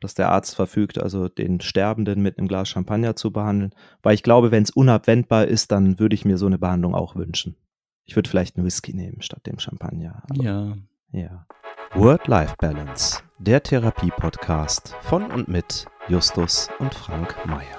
[0.00, 3.74] dass der Arzt verfügt, also den Sterbenden mit einem Glas Champagner zu behandeln.
[4.02, 7.16] Weil ich glaube, wenn es unabwendbar ist, dann würde ich mir so eine Behandlung auch
[7.16, 7.56] wünschen.
[8.04, 10.22] Ich würde vielleicht einen Whisky nehmen statt dem Champagner.
[10.34, 10.76] Ja.
[11.10, 11.46] Ja.
[11.94, 17.77] Word-Life-Balance, der Therapie-Podcast von und mit Justus und Frank Meyer.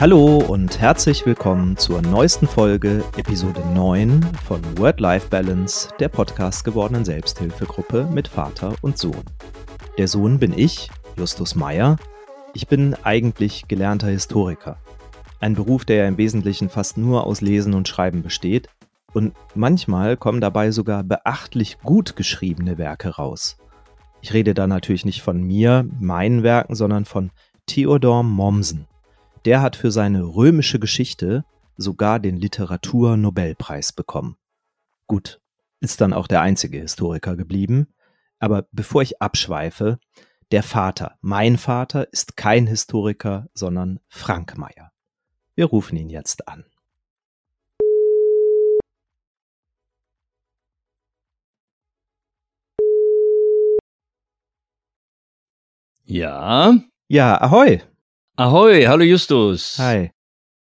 [0.00, 8.08] Hallo und herzlich willkommen zur neuesten Folge, Episode 9 von Word-Life-Balance, der Podcast gewordenen Selbsthilfegruppe
[8.10, 9.22] mit Vater und Sohn.
[9.98, 11.98] Der Sohn bin ich, Justus Meyer.
[12.54, 14.78] Ich bin eigentlich gelernter Historiker.
[15.38, 18.70] Ein Beruf, der ja im Wesentlichen fast nur aus Lesen und Schreiben besteht.
[19.12, 23.58] Und manchmal kommen dabei sogar beachtlich gut geschriebene Werke raus.
[24.22, 27.30] Ich rede da natürlich nicht von mir, meinen Werken, sondern von
[27.66, 28.86] Theodor Mommsen.
[29.46, 31.44] Der hat für seine römische Geschichte
[31.78, 34.36] sogar den Literaturnobelpreis bekommen.
[35.06, 35.40] Gut,
[35.80, 37.88] ist dann auch der einzige Historiker geblieben.
[38.38, 39.98] Aber bevor ich abschweife,
[40.50, 44.92] der Vater, mein Vater, ist kein Historiker, sondern Frank Meyer.
[45.54, 46.66] Wir rufen ihn jetzt an.
[56.04, 56.74] Ja.
[57.08, 57.80] Ja, ahoi.
[58.40, 59.76] Ahoi, hallo Justus.
[59.78, 60.12] Hi.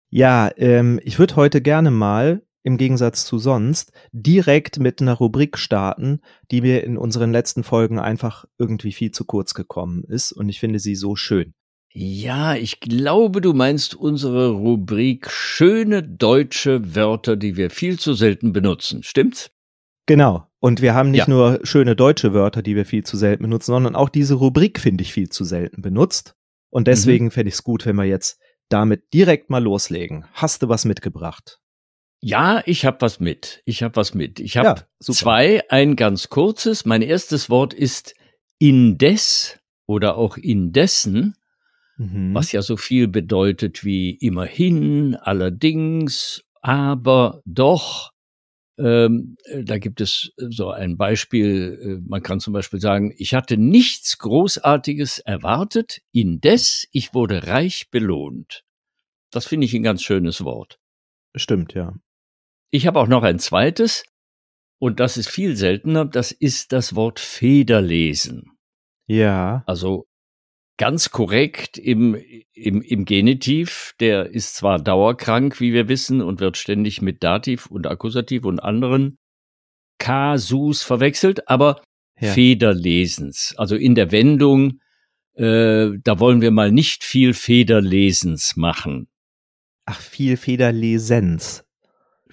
[0.10, 5.58] Ja, ähm, ich würde heute gerne mal, im Gegensatz zu sonst, direkt mit einer Rubrik
[5.58, 6.20] starten,
[6.52, 10.60] die mir in unseren letzten Folgen einfach irgendwie viel zu kurz gekommen ist und ich
[10.60, 11.54] finde sie so schön.
[11.94, 18.52] Ja, ich glaube, du meinst unsere Rubrik schöne deutsche Wörter, die wir viel zu selten
[18.52, 19.52] benutzen, stimmt's?
[20.06, 20.48] Genau.
[20.60, 21.34] Und wir haben nicht ja.
[21.34, 25.04] nur schöne deutsche Wörter, die wir viel zu selten benutzen, sondern auch diese Rubrik finde
[25.04, 26.36] ich viel zu selten benutzt.
[26.74, 27.32] Und deswegen mhm.
[27.32, 30.26] fände ich es gut, wenn wir jetzt damit direkt mal loslegen.
[30.34, 31.60] Hast du was mitgebracht?
[32.20, 33.62] Ja, ich habe was mit.
[33.66, 34.40] Ich habe was mit.
[34.40, 36.84] Ich habe ja, zwei, ein ganz kurzes.
[36.84, 38.16] Mein erstes Wort ist
[38.58, 41.36] indes oder auch indessen,
[41.98, 42.34] mhm.
[42.34, 48.13] was ja so viel bedeutet wie immerhin, allerdings, aber doch,
[48.78, 53.14] ähm, äh, da gibt es äh, so ein Beispiel, äh, man kann zum Beispiel sagen,
[53.18, 58.64] ich hatte nichts Großartiges erwartet, indes ich wurde reich belohnt.
[59.32, 60.80] Das finde ich ein ganz schönes Wort.
[61.36, 61.94] Stimmt, ja.
[62.72, 64.04] Ich habe auch noch ein zweites,
[64.80, 68.58] und das ist viel seltener, das ist das Wort Federlesen.
[69.08, 69.64] Ja.
[69.68, 70.08] Also
[70.78, 72.16] ganz korrekt im,
[72.54, 73.94] im, im Genitiv.
[74.00, 78.60] Der ist zwar dauerkrank, wie wir wissen, und wird ständig mit Dativ und Akkusativ und
[78.60, 79.18] anderen
[80.00, 81.82] Kasus verwechselt, aber
[82.20, 82.34] ja.
[82.34, 83.54] Federlesens.
[83.58, 84.80] Also in der Wendung,
[85.36, 89.08] äh, da wollen wir mal nicht viel Federlesens machen.
[89.86, 91.63] Ach, viel Federlesens.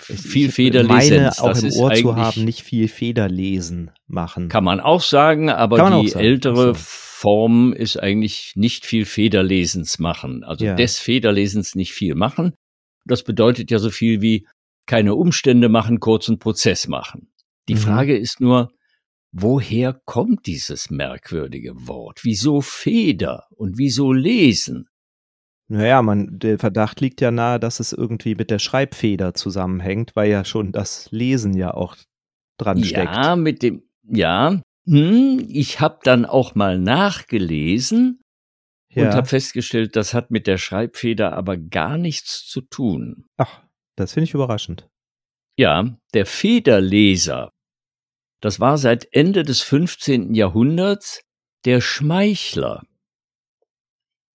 [0.03, 0.85] Viel.
[0.85, 4.49] Meine auch das im Ohr zu haben, nicht viel Federlesen machen.
[4.49, 6.25] Kann man auch sagen, aber die sagen.
[6.25, 10.43] ältere Form ist eigentlich nicht viel Federlesens machen.
[10.43, 10.75] Also ja.
[10.75, 12.55] des Federlesens nicht viel machen.
[13.05, 14.47] Das bedeutet ja so viel wie
[14.87, 17.31] keine Umstände machen, kurzen Prozess machen.
[17.69, 17.79] Die mhm.
[17.79, 18.73] Frage ist nur,
[19.33, 22.21] woher kommt dieses merkwürdige Wort?
[22.25, 24.89] Wieso Feder und wieso lesen?
[25.71, 30.29] Naja, man, der Verdacht liegt ja nahe, dass es irgendwie mit der Schreibfeder zusammenhängt, weil
[30.29, 31.97] ja schon das Lesen ja auch
[32.59, 33.15] dran steckt.
[33.15, 38.21] Ja, mit dem, ja, hm, ich habe dann auch mal nachgelesen
[38.93, 39.07] ja.
[39.07, 43.27] und habe festgestellt, das hat mit der Schreibfeder aber gar nichts zu tun.
[43.37, 43.63] Ach,
[43.95, 44.89] das finde ich überraschend.
[45.57, 47.53] Ja, der Federleser,
[48.41, 50.35] das war seit Ende des 15.
[50.35, 51.23] Jahrhunderts
[51.65, 52.83] der Schmeichler.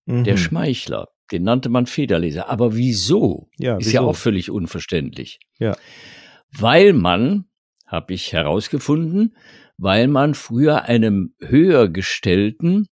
[0.06, 0.24] Mhm.
[0.24, 2.48] Der Schmeichler, den nannte man Federleser.
[2.48, 3.48] Aber wieso?
[3.58, 3.94] Ja, Ist wieso?
[3.94, 5.40] ja auch völlig unverständlich.
[5.58, 5.76] Ja.
[6.52, 7.46] Weil man,
[7.86, 9.36] habe ich herausgefunden,
[9.78, 12.86] weil man früher einem höhergestellten,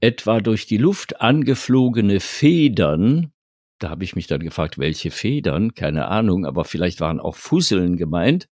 [0.00, 3.32] etwa durch die Luft angeflogene Federn,
[3.78, 7.96] da habe ich mich dann gefragt, welche Federn, keine Ahnung, aber vielleicht waren auch Fusseln
[7.96, 8.48] gemeint,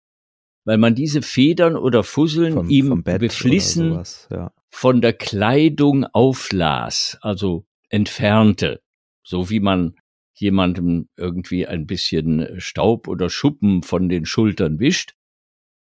[0.66, 4.52] weil man diese Federn oder Fusseln vom, ihm vom beflissen sowas, ja.
[4.70, 8.82] von der Kleidung auflas, also entfernte,
[9.28, 9.96] so wie man
[10.34, 15.14] jemandem irgendwie ein bisschen Staub oder Schuppen von den Schultern wischt,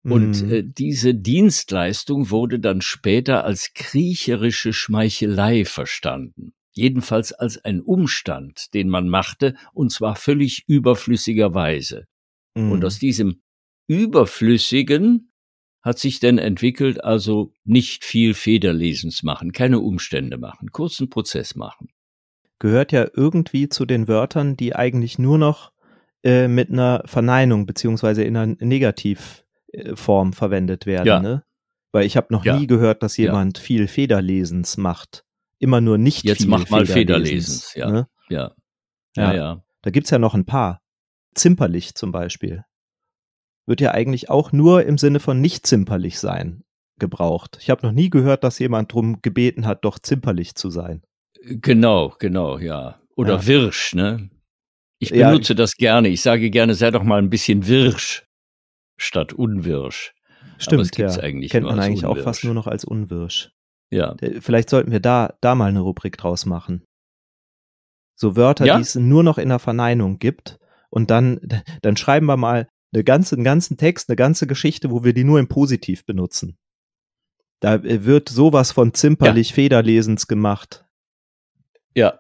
[0.04, 0.52] und mhm.
[0.52, 6.54] äh, diese Dienstleistung wurde dann später als kriecherische Schmeichelei verstanden.
[6.72, 12.08] Jedenfalls als ein Umstand, den man machte, und zwar völlig überflüssigerweise.
[12.56, 12.72] Mhm.
[12.72, 13.42] Und aus diesem
[13.88, 15.32] Überflüssigen
[15.84, 21.90] hat sich denn entwickelt, also nicht viel Federlesens machen, keine Umstände machen, kurzen Prozess machen.
[22.62, 25.72] Gehört ja irgendwie zu den Wörtern, die eigentlich nur noch
[26.24, 29.44] äh, mit einer Verneinung beziehungsweise in einer Negativ
[29.96, 31.08] Form verwendet werden.
[31.08, 31.20] Ja.
[31.22, 31.44] Ne?
[31.92, 32.58] Weil ich habe noch Ja.
[32.60, 33.26] nie gehört, dass Ja.
[33.26, 35.26] jemand viel Federlesens macht.
[35.58, 37.72] Immer nur nicht Jetzt viel mach mal Federlesens.
[37.72, 37.90] Federlesens, ja.
[37.90, 38.08] Ne?
[38.30, 38.52] Ja.
[39.16, 39.32] Ja.
[39.32, 39.64] Ja, ja.
[39.82, 40.82] Da gibt's ja noch ein paar.
[41.34, 42.64] Zimperlich zum Beispiel.
[43.66, 46.64] Wird ja eigentlich auch nur im Sinne von nicht zimperlich sein
[47.00, 47.58] gebraucht.
[47.60, 51.02] Ich habe noch nie gehört, dass jemand drum gebeten hat, doch zimperlich zu sein.
[51.44, 53.00] Genau, genau, ja.
[53.16, 53.48] Oder Ja.
[53.48, 54.30] Wirsch, ne?
[55.00, 56.10] Ich Ja, benutze das gerne.
[56.10, 58.26] Ich sage gerne, sei doch mal ein bisschen Wirsch
[58.98, 60.14] statt Unwirsch.
[60.60, 61.24] Stimmt, es gibt's ja.
[61.24, 62.24] eigentlich Kennt man eigentlich auch Unwirsch.
[62.24, 63.52] fast nur noch als Unwirsch.
[63.90, 64.16] Ja.
[64.22, 66.84] Äh, Vielleicht sollten wir da, da mal eine Rubrik draus machen.
[68.16, 68.76] So Wörter, Ja?
[68.76, 70.60] die es nur noch in der Verneinung gibt.
[70.92, 71.40] Und dann,
[71.82, 75.24] dann schreiben wir mal eine ganze, einen ganzen Text, eine ganze Geschichte, wo wir die
[75.24, 76.58] nur im Positiv benutzen.
[77.60, 80.86] Da äh, wird sowas von zimperlich Federlesens gemacht.
[81.96, 82.20] Ja,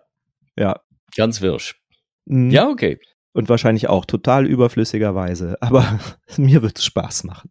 [0.58, 0.82] Ja.
[1.16, 1.80] ganz Wirsch.
[2.26, 2.50] Mhm.
[2.52, 3.00] Ja, okay.
[3.34, 5.58] Und wahrscheinlich auch total überflüssigerweise.
[5.62, 6.00] Aber
[6.38, 7.50] mir wird es Spaß machen.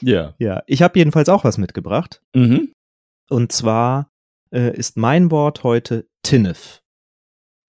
[0.00, 0.34] Ja.
[0.38, 0.62] Ja.
[0.66, 2.22] Ich habe jedenfalls auch was mitgebracht.
[2.34, 2.72] Mhm.
[3.28, 4.10] Und zwar
[4.52, 6.80] äh, ist mein Wort heute Tinnef.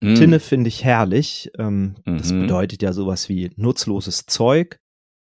[0.01, 0.15] Mhm.
[0.15, 1.51] Tinne finde ich herrlich.
[1.57, 2.41] Ähm, Das Mhm.
[2.41, 4.79] bedeutet ja sowas wie nutzloses Zeug,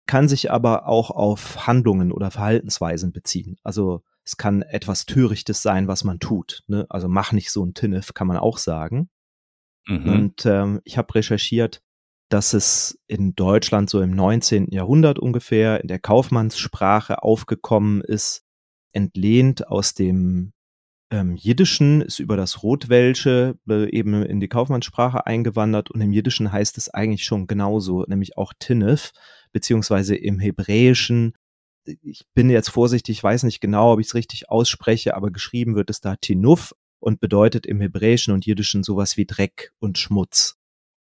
[0.07, 3.57] kann sich aber auch auf Handlungen oder Verhaltensweisen beziehen.
[3.63, 6.63] Also es kann etwas Törichtes sein, was man tut.
[6.67, 6.85] Ne?
[6.91, 9.09] Also mach nicht so ein Tinnef, kann man auch sagen.
[9.87, 10.07] Mhm.
[10.07, 11.81] Und ähm, ich habe recherchiert,
[12.29, 14.71] dass es in Deutschland so im 19.
[14.71, 18.45] Jahrhundert ungefähr in der Kaufmannssprache aufgekommen ist,
[18.93, 20.53] entlehnt aus dem
[21.11, 26.53] ähm, Jiddischen, ist über das Rotwelsche äh, eben in die Kaufmannssprache eingewandert und im Jiddischen
[26.53, 29.13] heißt es eigentlich schon genauso, nämlich auch Tinnef,
[29.53, 31.33] beziehungsweise im Hebräischen,
[32.03, 35.75] ich bin jetzt vorsichtig, ich weiß nicht genau, ob ich es richtig ausspreche, aber geschrieben
[35.75, 40.57] wird es da Tinuf und bedeutet im Hebräischen und Jiddischen sowas wie Dreck und Schmutz.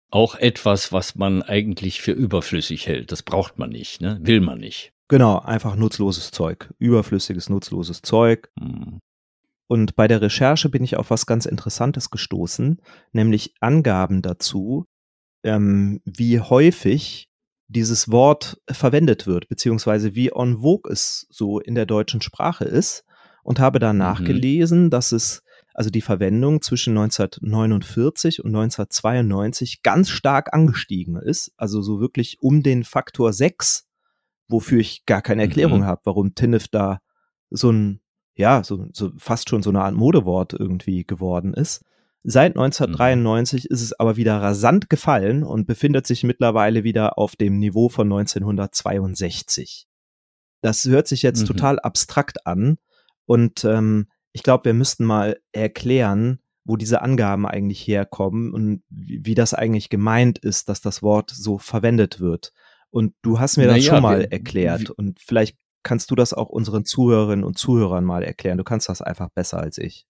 [0.10, 3.12] Auch etwas, was man eigentlich für überflüssig hält.
[3.12, 4.20] Das braucht man nicht, ne?
[4.22, 4.92] Will man nicht.
[5.08, 8.50] Genau, einfach nutzloses Zeug, überflüssiges, nutzloses Zeug.
[8.60, 9.00] Mhm.
[9.68, 12.82] Und bei der Recherche bin ich auf was ganz Interessantes gestoßen,
[13.14, 14.86] nämlich Angaben dazu,
[15.44, 17.31] ähm, wie häufig
[17.72, 23.04] dieses Wort verwendet wird, beziehungsweise wie en vogue es so in der deutschen Sprache ist
[23.44, 30.54] und habe da nachgelesen, dass es also die Verwendung zwischen 1949 und 1992 ganz stark
[30.54, 33.88] angestiegen ist, also so wirklich um den Faktor 6,
[34.50, 35.86] wofür ich gar keine Erklärung Mhm.
[35.86, 37.00] habe, warum Tinnef da
[37.50, 38.02] so ein
[38.36, 41.84] ja, so, so fast schon so eine Art Modewort irgendwie geworden ist.
[42.24, 47.58] Seit 1993 ist es aber wieder rasant gefallen und befindet sich mittlerweile wieder auf dem
[47.58, 49.88] Niveau von 1962.
[50.62, 51.46] Das hört sich jetzt Mhm.
[51.48, 52.78] total abstrakt an
[53.26, 59.20] und ähm, ich glaube, wir müssten mal erklären, wo diese Angaben eigentlich herkommen und wie,
[59.26, 62.54] wie das eigentlich gemeint ist, dass das Wort so verwendet wird.
[62.92, 66.34] Und du hast mir das Naja, schon mal wir- erklärt und vielleicht kannst du das
[66.34, 68.60] auch unseren Zuhörerinnen und Zuhörern mal erklären.
[68.60, 70.06] Du kannst das einfach besser als ich.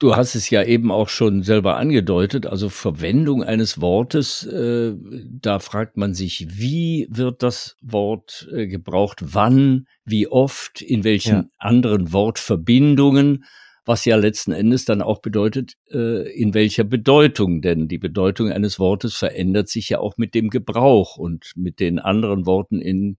[0.00, 4.94] Du hast es ja eben auch schon selber angedeutet, also Verwendung eines Wortes, äh,
[5.28, 11.36] da fragt man sich, wie wird das Wort äh, gebraucht, wann, wie oft, in welchen
[11.36, 11.48] Ja.
[11.58, 13.44] anderen Wortverbindungen,
[13.84, 18.78] was ja letzten Endes dann auch bedeutet, äh, in welcher Bedeutung, denn die Bedeutung eines
[18.78, 23.16] Wortes verändert sich ja auch mit dem Gebrauch und mit den anderen Worten in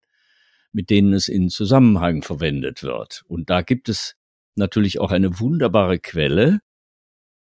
[0.72, 3.24] mit denen es in Zusammenhang verwendet wird.
[3.28, 4.16] Und da gibt es
[4.56, 6.60] natürlich auch eine wunderbare Quelle,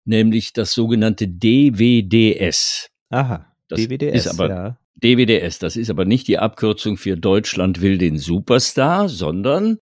[0.06, 2.88] nämlich das sogenannte DWDS.
[3.10, 4.78] Aha, Das DWDS, ist aber- ja.
[5.02, 9.76] DWDS, das ist aber nicht die Abkürzung für Deutschland will den Superstar, sondern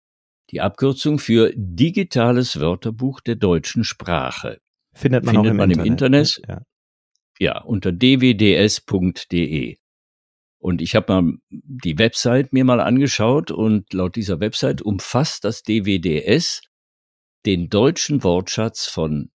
[0.50, 4.58] die Abkürzung für Digitales Wörterbuch der deutschen Sprache.
[4.94, 6.36] Findet man findet auch im man im Internet.
[6.38, 6.48] Internet.
[6.48, 6.62] Ja.
[7.38, 9.76] Ja, unter dwds.de.
[10.58, 15.62] Und ich habe mal die Website mir mal angeschaut und laut dieser Website umfasst das
[15.62, 16.62] DWDS
[17.44, 19.30] den deutschen Wortschatz von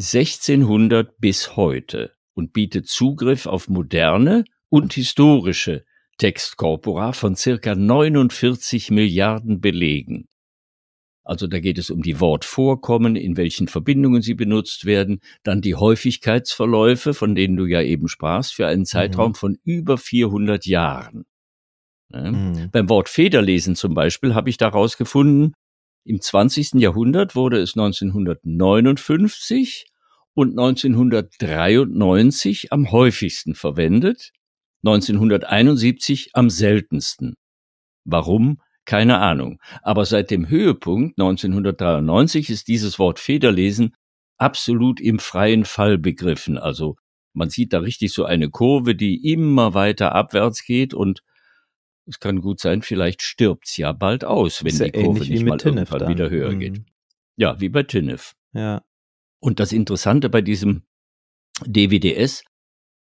[0.00, 5.84] 1600 bis heute und bietet Zugriff auf moderne und historische
[6.18, 10.28] Textkorpora von circa 49 Milliarden Belegen.
[11.24, 15.74] Also da geht es um die Wortvorkommen, in welchen Verbindungen sie benutzt werden, dann die
[15.74, 21.26] Häufigkeitsverläufe, von denen du ja eben sprachst, für einen Zeitraum von über 400 Jahren.
[22.08, 22.32] Ne?
[22.32, 22.70] Mhm.
[22.70, 25.52] Beim Wort Federlesen zum Beispiel habe ich daraus gefunden,
[26.08, 26.74] im 20.
[26.74, 29.86] Jahrhundert wurde es 1959
[30.34, 34.32] und 1993 am häufigsten verwendet,
[34.84, 37.36] 1971 am seltensten.
[38.04, 38.60] Warum?
[38.84, 39.60] Keine Ahnung.
[39.82, 43.94] Aber seit dem Höhepunkt 1993 ist dieses Wort Federlesen
[44.38, 46.56] absolut im freien Fall begriffen.
[46.56, 46.96] Also
[47.34, 51.22] man sieht da richtig so eine Kurve, die immer weiter abwärts geht und
[52.08, 55.90] es kann gut sein, vielleicht stirbt's ja bald aus, wenn die Kurve nicht mal Tinnef
[55.90, 56.08] irgendwann dann.
[56.10, 56.58] wieder höher Mhm.
[56.60, 56.82] geht.
[57.36, 58.32] Ja, wie bei Tinnef.
[58.52, 58.82] Ja.
[59.40, 60.82] Und das Interessante bei diesem
[61.66, 62.42] DWDS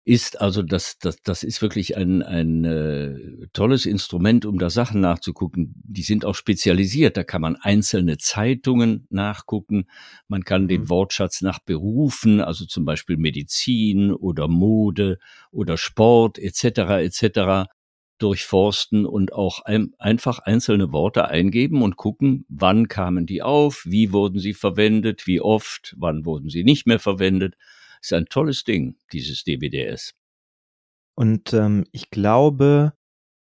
[0.06, 5.02] ist also, das, das, das ist wirklich ein, ein äh, tolles Instrument, um da Sachen
[5.02, 5.74] nachzugucken.
[5.84, 7.16] Die sind auch spezialisiert.
[7.16, 9.86] Da kann man einzelne Zeitungen nachgucken.
[10.28, 10.90] Man kann den Mhm.
[10.90, 15.20] Wortschatz nach Berufen, also zum Beispiel Medizin oder Mode
[15.52, 16.64] oder Sport etc.
[17.04, 17.70] etc.
[18.20, 24.14] durchforsten und auch ein, einfach einzelne Worte eingeben und gucken, wann kamen die auf, wie
[24.14, 27.56] wurden sie verwendet, wie oft, wann wurden sie nicht mehr verwendet.
[28.02, 30.14] Ist ein tolles Ding, dieses DWDS.
[31.16, 32.94] Und ähm, ich glaube,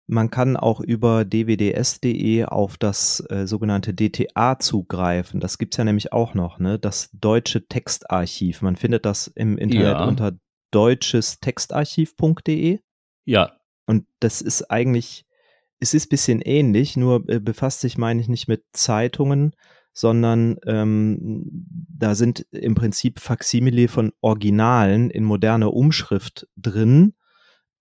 [0.06, 5.40] man kann auch über dwds.de auf das äh, sogenannte DTA zugreifen.
[5.40, 6.78] Das gibt's ja nämlich auch noch, ne?
[6.78, 8.62] Das deutsche Textarchiv.
[8.62, 10.06] Man findet das im Internet Ja.
[10.06, 10.38] unter
[10.72, 12.80] deutschestextarchiv.de.
[13.26, 13.54] Ja,
[13.86, 15.26] Und das ist eigentlich,
[15.80, 19.54] es ist bisschen ähnlich, nur äh, befasst sich, meine ich, nicht mit Zeitungen,
[19.94, 21.44] sondern ähm,
[21.90, 27.14] da sind im Prinzip Faksimile von Originalen in moderner Umschrift drin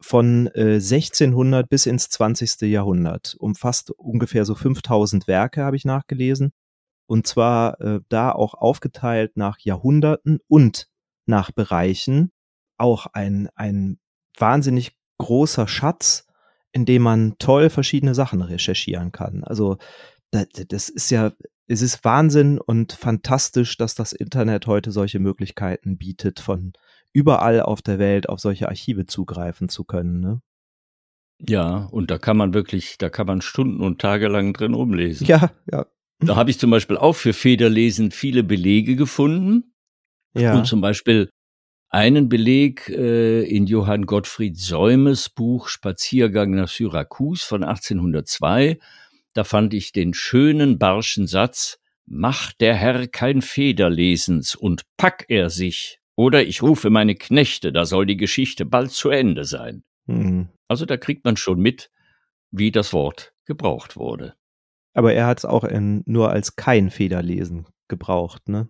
[0.01, 2.63] von äh, 1600 bis ins 20.
[2.63, 3.37] Jahrhundert.
[3.39, 6.53] Umfasst ungefähr so 5000 Werke, habe ich nachgelesen.
[7.07, 10.89] Und zwar äh, da auch aufgeteilt nach Jahrhunderten und
[11.25, 12.33] nach Bereichen.
[12.77, 13.99] Auch ein, ein
[14.37, 16.27] wahnsinnig großer Schatz,
[16.73, 19.45] in dem man toll verschiedene Sachen recherchieren kann.
[19.45, 19.79] Also
[20.31, 21.33] das, das ist ja,
[21.67, 26.73] es ist Wahnsinn und fantastisch, dass das Internet heute solche Möglichkeiten bietet, von
[27.13, 30.21] überall auf der Welt auf solche Archive zugreifen zu können.
[30.21, 30.41] Ne?
[31.49, 35.27] ja, und da kann man wirklich, da kann man Stunden und Tage lang drin rumlesen.
[35.27, 35.87] Ja, ja,
[36.21, 39.75] Da habe ich zum Beispiel auch für Federlesen viele Belege gefunden.
[40.35, 40.55] ja.
[40.55, 41.31] Und zum Beispiel
[41.93, 48.79] einen Beleg äh, in Johann Gottfried Säumes Buch Spaziergang nach Syrakus von 1802.
[49.35, 55.51] Da fand ich den schönen barschen Satz, Macht der Herr kein Federlesens und pack er
[55.51, 59.85] sich, oder ich rufe meine Knechte, da soll die Geschichte bald zu Ende sein.
[60.07, 60.49] Hm.
[60.67, 61.91] Also da kriegt man schon mit,
[62.51, 64.35] wie das Wort gebraucht wurde.
[64.95, 68.69] Aber er hat es auch in, nur als kein Federlesen gebraucht, ne?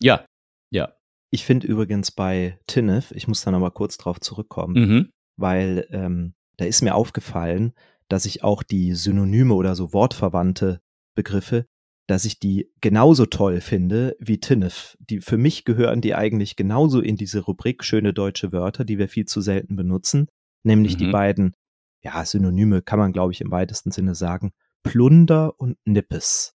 [0.00, 0.24] Ja,
[0.70, 0.94] ja.
[1.30, 5.12] Ich finde übrigens bei Tinnef, ich muss da nochmal kurz drauf zurückkommen, Mhm.
[5.36, 7.72] weil ähm, da ist mir aufgefallen,
[8.08, 10.80] dass ich auch die Synonyme oder so wortverwandte
[11.14, 11.66] Begriffe,
[12.06, 14.96] dass ich die genauso toll finde wie Tinnef.
[14.98, 19.08] Die, für mich gehören die eigentlich genauso in diese Rubrik schöne deutsche Wörter, die wir
[19.10, 20.28] viel zu selten benutzen,
[20.64, 21.12] nämlich die Mhm.
[21.12, 21.54] beiden,
[22.02, 26.54] ja, Synonyme kann man, glaube ich, im weitesten Sinne sagen, Plunder und Nippes.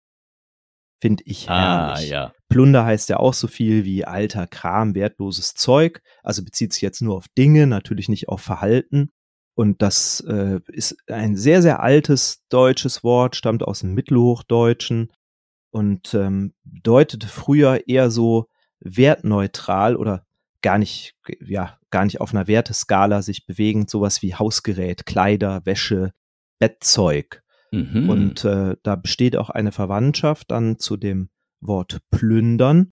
[1.03, 2.11] Finde ich Ah, herrlich.
[2.11, 2.33] ja.
[2.51, 6.03] Plunder heißt ja auch so viel wie alter Kram, wertloses Zeug.
[6.23, 9.11] Also bezieht sich jetzt nur auf Dinge, natürlich nicht auf Verhalten.
[9.55, 15.13] Und das äh, ist ein sehr, sehr altes deutsches Wort, stammt aus dem Mittelhochdeutschen
[15.71, 18.49] und ähm, bedeutete früher eher so
[18.81, 20.27] wertneutral oder
[20.63, 26.13] gar nicht, ja, gar nicht auf einer Werteskala sich bewegend, sowas wie Hausgerät, Kleider, Wäsche,
[26.59, 27.43] Bettzeug.
[27.71, 28.09] Mhm.
[28.11, 31.31] Und äh, da besteht auch eine Verwandtschaft dann zu dem
[31.61, 32.93] Wort plündern,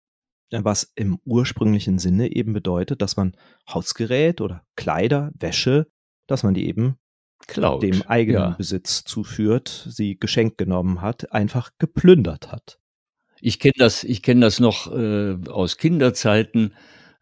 [0.52, 3.36] was im ursprünglichen Sinne eben bedeutet, dass man
[3.70, 5.88] Hausgerät oder Kleider, Wäsche,
[6.28, 6.98] dass man die eben
[7.48, 7.84] Klaut.
[7.84, 8.50] dem eigenen Ja.
[8.52, 12.80] Besitz zuführt, sie geschenkt genommen hat, einfach geplündert hat.
[13.42, 16.74] Ich kenne das, ich kenne das noch äh, aus Kinderzeiten,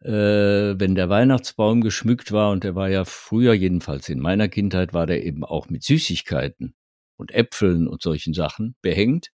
[0.01, 4.93] äh, wenn der Weihnachtsbaum geschmückt war und der war ja früher jedenfalls in meiner Kindheit
[4.93, 6.75] war der eben auch mit Süßigkeiten
[7.17, 9.29] und Äpfeln und solchen Sachen behängt.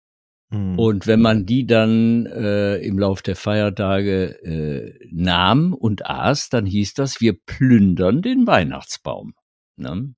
[0.51, 0.79] Hm.
[0.79, 6.65] Und wenn man die dann äh, im Lauf der Feiertage äh, nahm und aß, dann
[6.65, 9.34] hieß das, wir plündern den Weihnachtsbaum.
[9.75, 10.15] Ne?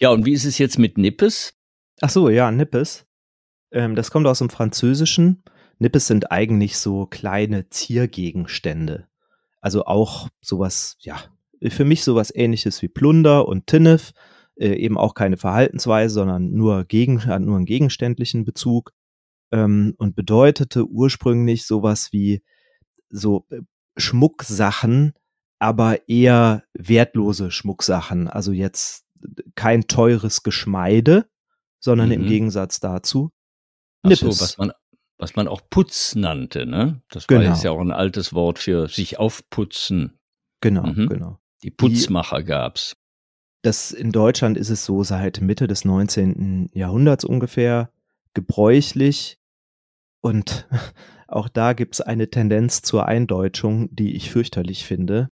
[0.00, 1.54] Ja, und wie ist es jetzt mit Nippes?
[2.00, 3.06] Ach so, ja, Nippes.
[3.70, 5.44] Ähm, das kommt aus dem Französischen.
[5.78, 9.06] Nippes sind eigentlich so kleine Ziergegenstände.
[9.60, 11.18] Also auch sowas, ja,
[11.68, 14.12] für mich sowas ähnliches wie Plunder und Tinnef.
[14.56, 18.92] Äh, eben auch keine Verhaltensweise, sondern nur, gegen, nur einen gegenständlichen Bezug.
[19.56, 22.42] Ähm, und bedeutete ursprünglich sowas wie
[23.08, 23.60] so äh,
[23.96, 25.14] Schmucksachen,
[25.58, 28.28] aber eher wertlose Schmucksachen.
[28.28, 29.04] Also jetzt
[29.54, 31.26] kein teures Geschmeide,
[31.78, 32.28] sondern im Mhm.
[32.28, 33.30] Gegensatz dazu
[34.02, 34.40] Ach so, Nippes.
[34.42, 34.72] was man,
[35.18, 37.02] was man auch Putz nannte, ne?
[37.10, 37.50] Das war Genau.
[37.52, 40.18] jetzt ja auch ein altes Wort für sich aufputzen.
[40.60, 41.08] Genau, Mhm.
[41.08, 41.38] genau.
[41.62, 42.96] Die Putzmacher gab's.
[43.62, 46.68] Das in Deutschland ist es so seit Mitte des 19.
[46.74, 47.90] Jahrhunderts ungefähr
[48.34, 49.38] gebräuchlich.
[50.26, 50.66] Und
[51.28, 55.28] auch da gibt es eine Tendenz zur Eindeutschung, die ich fürchterlich finde.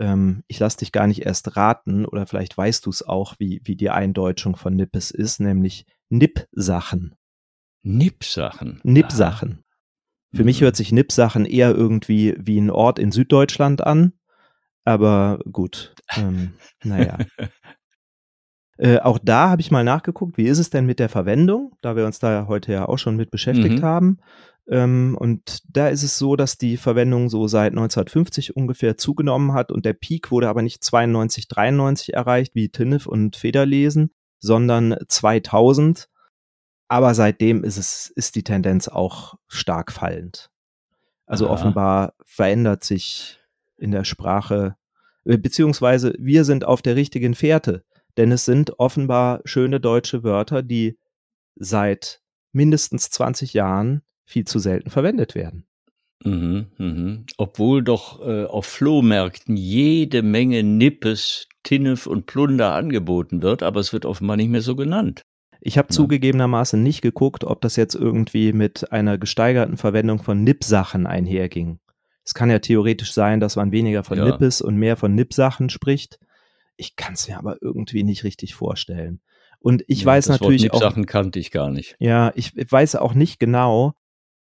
[0.00, 3.60] ähm, ich lasse dich gar nicht erst raten oder vielleicht weißt du es auch, wie,
[3.62, 7.14] wie die Eindeutschung von Nippes ist, nämlich Nippsachen.
[7.84, 8.80] Nippsachen.
[8.82, 9.62] Nippsachen.
[10.32, 10.46] Für mhm.
[10.46, 14.14] mich hört sich Nippsachen eher irgendwie wie ein Ort in Süddeutschland an.
[14.84, 17.18] Aber gut, ähm, naja.
[18.76, 21.96] Äh, auch da habe ich mal nachgeguckt, wie ist es denn mit der Verwendung, da
[21.96, 23.82] wir uns da heute ja auch schon mit beschäftigt mhm.
[23.82, 24.18] haben.
[24.66, 29.70] Ähm, und da ist es so, dass die Verwendung so seit 1950 ungefähr zugenommen hat
[29.70, 36.08] und der Peak wurde aber nicht 92, 93 erreicht wie Tinnef und Federlesen, sondern 2000.
[36.88, 40.50] Aber seitdem ist es, ist die Tendenz auch stark fallend.
[41.26, 41.54] Also Aha.
[41.54, 43.38] offenbar verändert sich
[43.76, 44.76] in der Sprache,
[45.24, 47.84] äh, beziehungsweise wir sind auf der richtigen Fährte,
[48.16, 50.98] denn es sind offenbar schöne deutsche Wörter, die
[51.56, 52.20] seit
[52.52, 55.66] mindestens 20 Jahren viel zu selten verwendet werden.
[56.24, 57.26] Mhm, mhm.
[57.36, 63.92] Obwohl doch äh, auf Flohmärkten jede Menge Nippes, Tinnef und Plunder angeboten wird, aber es
[63.92, 65.22] wird offenbar nicht mehr so genannt.
[65.60, 65.92] Ich habe ja.
[65.92, 71.78] zugegebenermaßen nicht geguckt, ob das jetzt irgendwie mit einer gesteigerten Verwendung von Nippsachen einherging.
[72.24, 74.24] Es kann ja theoretisch sein, dass man weniger von ja.
[74.24, 76.18] Nippes und mehr von Nippsachen spricht.
[76.76, 79.20] Ich kann es mir aber irgendwie nicht richtig vorstellen.
[79.60, 80.94] Und ich ja, weiß natürlich auch.
[81.06, 81.96] kannte ich gar nicht.
[81.98, 83.94] Ja, ich weiß auch nicht genau,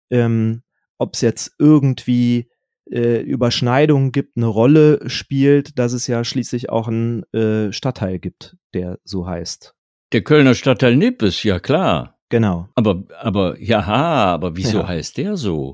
[0.09, 0.63] ähm,
[0.97, 2.49] ob es jetzt irgendwie
[2.89, 8.57] äh, Überschneidungen gibt, eine Rolle spielt, dass es ja schließlich auch einen äh, Stadtteil gibt,
[8.73, 9.75] der so heißt.
[10.11, 12.17] Der Kölner Stadtteil Nippes, ja klar.
[12.29, 12.69] Genau.
[12.75, 14.87] Aber, aber, ja, aber wieso ja.
[14.87, 15.73] heißt der so?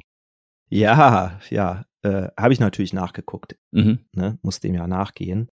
[0.69, 3.55] Ja, ja, äh, habe ich natürlich nachgeguckt.
[3.71, 3.99] Mhm.
[4.13, 5.49] Ne, muss dem ja nachgehen.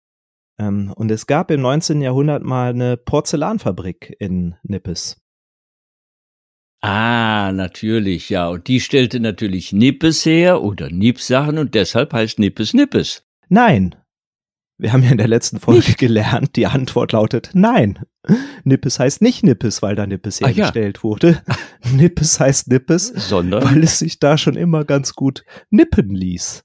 [0.60, 2.02] Ähm, und es gab im 19.
[2.02, 5.22] Jahrhundert mal eine Porzellanfabrik in Nippes.
[6.82, 8.48] Ah, natürlich, ja.
[8.50, 13.24] Und die stellte natürlich Nippes her oder Nippsachen und deshalb heißt Nippes Nippes.
[13.50, 13.96] Nein.
[14.80, 15.98] Wir haben ja in der letzten Folge nicht.
[15.98, 18.06] gelernt, die Antwort lautet nein.
[18.64, 21.04] Nippes heißt nicht Nippes, weil da Nippes hergestellt ja.
[21.04, 21.42] wurde.
[21.92, 26.64] Nippes heißt Nippes, sondern weil es sich da schon immer ganz gut nippen ließ.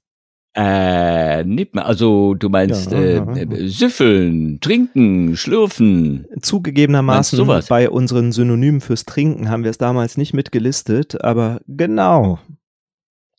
[0.55, 6.27] Äh, nippen, also du meinst ja, äh, äh, süffeln, trinken, schlürfen.
[6.41, 12.37] Zugegebenermaßen bei unseren Synonymen fürs Trinken haben wir es damals nicht mitgelistet, aber genau.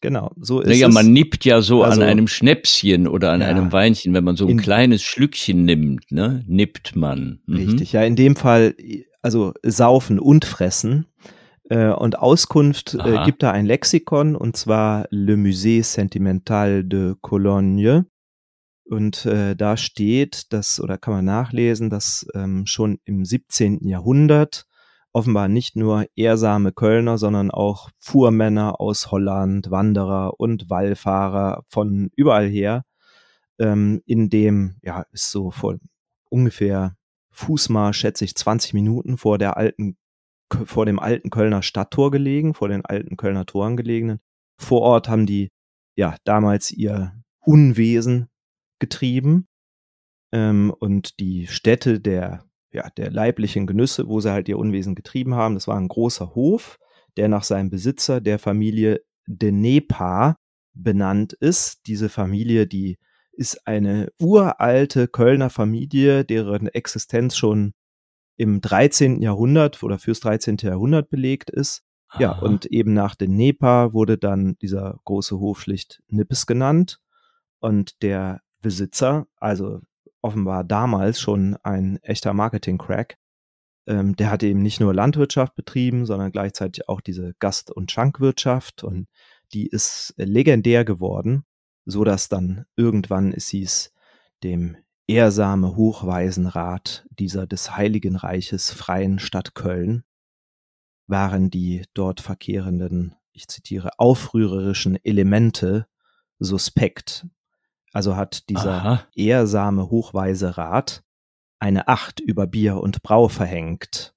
[0.01, 0.95] Genau, so ist naja, es.
[0.95, 4.37] man nippt ja so also, an einem Schnäpschen oder an ja, einem Weinchen, wenn man
[4.37, 6.45] so ein kleines Schlückchen nimmt, ne?
[6.47, 7.41] Nippt man.
[7.47, 7.57] Mhm.
[7.57, 8.75] Richtig, ja, in dem Fall,
[9.23, 11.07] also saufen und fressen.
[11.75, 18.07] Äh, und Auskunft äh, gibt da ein Lexikon, und zwar Le Musée Sentimental de Cologne.
[18.85, 23.89] Und äh, da steht, dass, oder kann man nachlesen, dass ähm, schon im 17.
[23.89, 24.67] Jahrhundert
[25.13, 32.47] offenbar nicht nur ehrsame Kölner, sondern auch Fuhrmänner aus Holland, Wanderer und Wallfahrer von überall
[32.47, 32.85] her,
[33.59, 35.77] ähm, in dem, ja, ist so vor
[36.31, 36.97] ungefähr
[37.31, 39.97] Fußmarsch, schätze ich, 20 Minuten vor der alten
[40.67, 44.21] vor dem alten Kölner Stadttor gelegen, vor den alten Kölner Toren gelegenen.
[44.59, 45.51] Vor Ort haben die
[45.97, 48.29] ja damals ihr Unwesen
[48.79, 49.47] getrieben
[50.33, 55.35] ähm, und die Stätte der ja der leiblichen Genüsse, wo sie halt ihr Unwesen getrieben
[55.35, 56.79] haben, das war ein großer Hof,
[57.17, 60.37] der nach seinem Besitzer der Familie de Nepa
[60.75, 61.87] benannt ist.
[61.87, 62.99] Diese Familie, die
[63.33, 67.73] ist eine uralte Kölner Familie, deren Existenz schon
[68.37, 69.23] im 13.
[69.23, 70.59] Jahrhundert oder fürs 13.
[70.63, 71.83] Jahrhundert belegt ist.
[72.09, 72.21] Aha.
[72.21, 77.01] Ja, und eben nach den Nepa wurde dann dieser große Hof schlicht Nippes genannt.
[77.61, 79.81] Und der Besitzer, also
[80.23, 83.19] offenbar damals schon ein echter Marketing-Crack,
[83.87, 88.83] ähm, der hatte eben nicht nur Landwirtschaft betrieben, sondern gleichzeitig auch diese Gast- und Schankwirtschaft.
[88.85, 89.09] Und
[89.53, 91.45] die ist legendär geworden,
[91.85, 93.93] so dass dann irgendwann es hieß,
[94.43, 100.05] dem ehrsame Hochwaisenrat dieser des Heiligen Reiches freien Stadt Köln
[101.07, 105.87] waren die dort verkehrenden, ich zitiere, aufrührerischen Elemente
[106.39, 107.27] suspekt.
[107.93, 109.07] Also hat dieser Aha.
[109.15, 111.05] ehrsame Hochweiserat
[111.59, 114.15] eine Acht über Bier und Brau verhängt.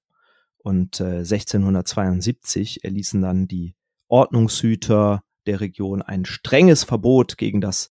[0.58, 3.74] Und äh, 1672 erließen dann die
[4.08, 7.92] Ordnungshüter der Region ein strenges Verbot gegen das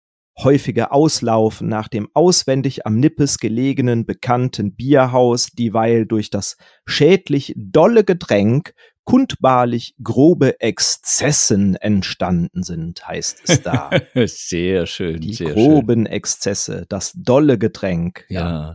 [0.45, 8.05] häufige Auslaufen nach dem auswendig am Nippes gelegenen bekannten Bierhaus, dieweil durch das schädlich dolle
[8.05, 8.75] Getränk
[9.05, 13.91] kundbarlich grobe Exzessen entstanden sind, heißt es da.
[14.27, 15.21] sehr schön.
[15.21, 16.13] Die sehr groben schön.
[16.13, 18.25] Exzesse, das dolle Getränk.
[18.29, 18.41] Ja.
[18.41, 18.75] ja.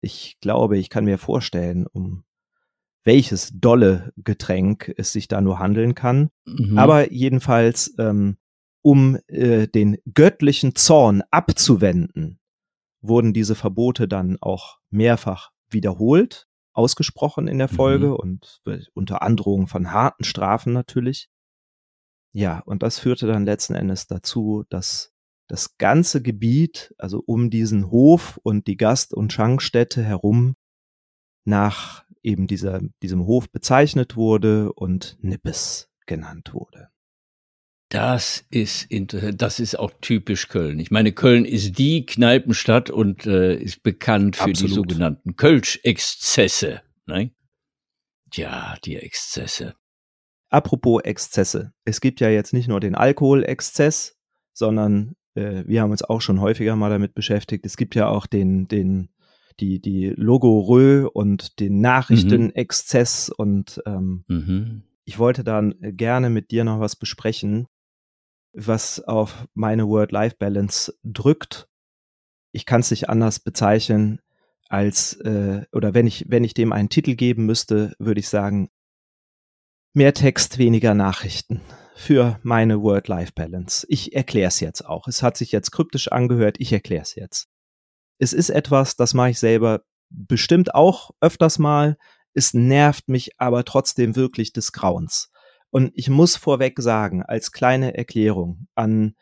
[0.00, 2.24] Ich glaube, ich kann mir vorstellen, um
[3.04, 6.30] welches dolle Getränk es sich da nur handeln kann.
[6.46, 6.78] Mhm.
[6.78, 8.38] Aber jedenfalls ähm,
[8.84, 12.38] um äh, den göttlichen Zorn abzuwenden,
[13.00, 18.16] wurden diese Verbote dann auch mehrfach wiederholt, ausgesprochen in der Folge mhm.
[18.16, 21.30] und unter Androhung von harten Strafen natürlich.
[22.34, 25.12] Ja, und das führte dann letzten Endes dazu, dass
[25.48, 30.56] das ganze Gebiet, also um diesen Hof und die Gast- und Schankstätte herum,
[31.46, 36.90] nach eben dieser, diesem Hof bezeichnet wurde und Nippes genannt wurde.
[37.94, 40.80] Das ist das ist auch typisch Köln.
[40.80, 44.70] Ich meine, Köln ist die Kneipenstadt und äh, ist bekannt für Absolut.
[44.70, 46.82] die sogenannten Kölsch-Exzesse.
[47.06, 47.30] Ne?
[48.32, 49.76] Ja, die Exzesse.
[50.50, 51.72] Apropos Exzesse.
[51.84, 54.16] Es gibt ja jetzt nicht nur den Alkoholexzess,
[54.52, 57.64] sondern äh, wir haben uns auch schon häufiger mal damit beschäftigt.
[57.64, 59.10] Es gibt ja auch den, den,
[59.60, 63.34] die, die Logorö und den Nachrichtenexzess mhm.
[63.36, 64.82] und ähm, mhm.
[65.04, 67.68] ich wollte dann gerne mit dir noch was besprechen,
[68.54, 71.68] was auf meine Word-Life-Balance drückt.
[72.52, 74.20] Ich kann es nicht anders bezeichnen
[74.68, 78.70] als, äh, oder wenn ich, wenn ich dem einen Titel geben müsste, würde ich sagen,
[79.92, 81.60] mehr Text, weniger Nachrichten
[81.94, 83.86] für meine Word-Life-Balance.
[83.88, 85.06] Ich erkläre es jetzt auch.
[85.06, 87.48] Es hat sich jetzt kryptisch angehört, ich erkläre es jetzt.
[88.18, 91.96] Es ist etwas, das mache ich selber bestimmt auch öfters mal.
[92.32, 95.30] Es nervt mich aber trotzdem wirklich des Grauens.
[95.74, 99.14] Und ich muss vorweg sagen, als kleine Erklärung an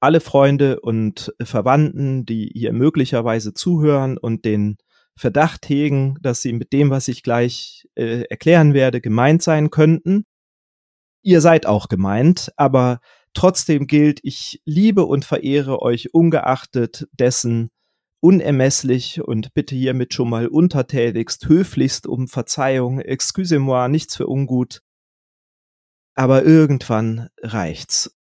[0.00, 4.78] alle Freunde und Verwandten, die hier möglicherweise zuhören und den
[5.14, 10.24] Verdacht hegen, dass sie mit dem, was ich gleich äh, erklären werde, gemeint sein könnten
[11.22, 13.00] ihr seid auch gemeint, aber
[13.34, 17.70] trotzdem gilt, ich liebe und verehre euch ungeachtet dessen
[18.22, 24.82] unermesslich und bitte hiermit schon mal untertätigst, höflichst um Verzeihung, excusez-moi, nichts für ungut.
[26.14, 28.16] Aber irgendwann reicht's.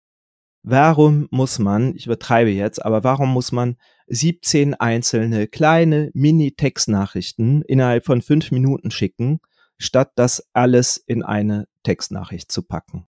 [0.63, 3.77] Warum muss man, ich übertreibe jetzt, aber warum muss man
[4.09, 9.41] 17 einzelne kleine Mini-Textnachrichten innerhalb von fünf Minuten schicken,
[9.79, 13.07] statt das alles in eine Textnachricht zu packen.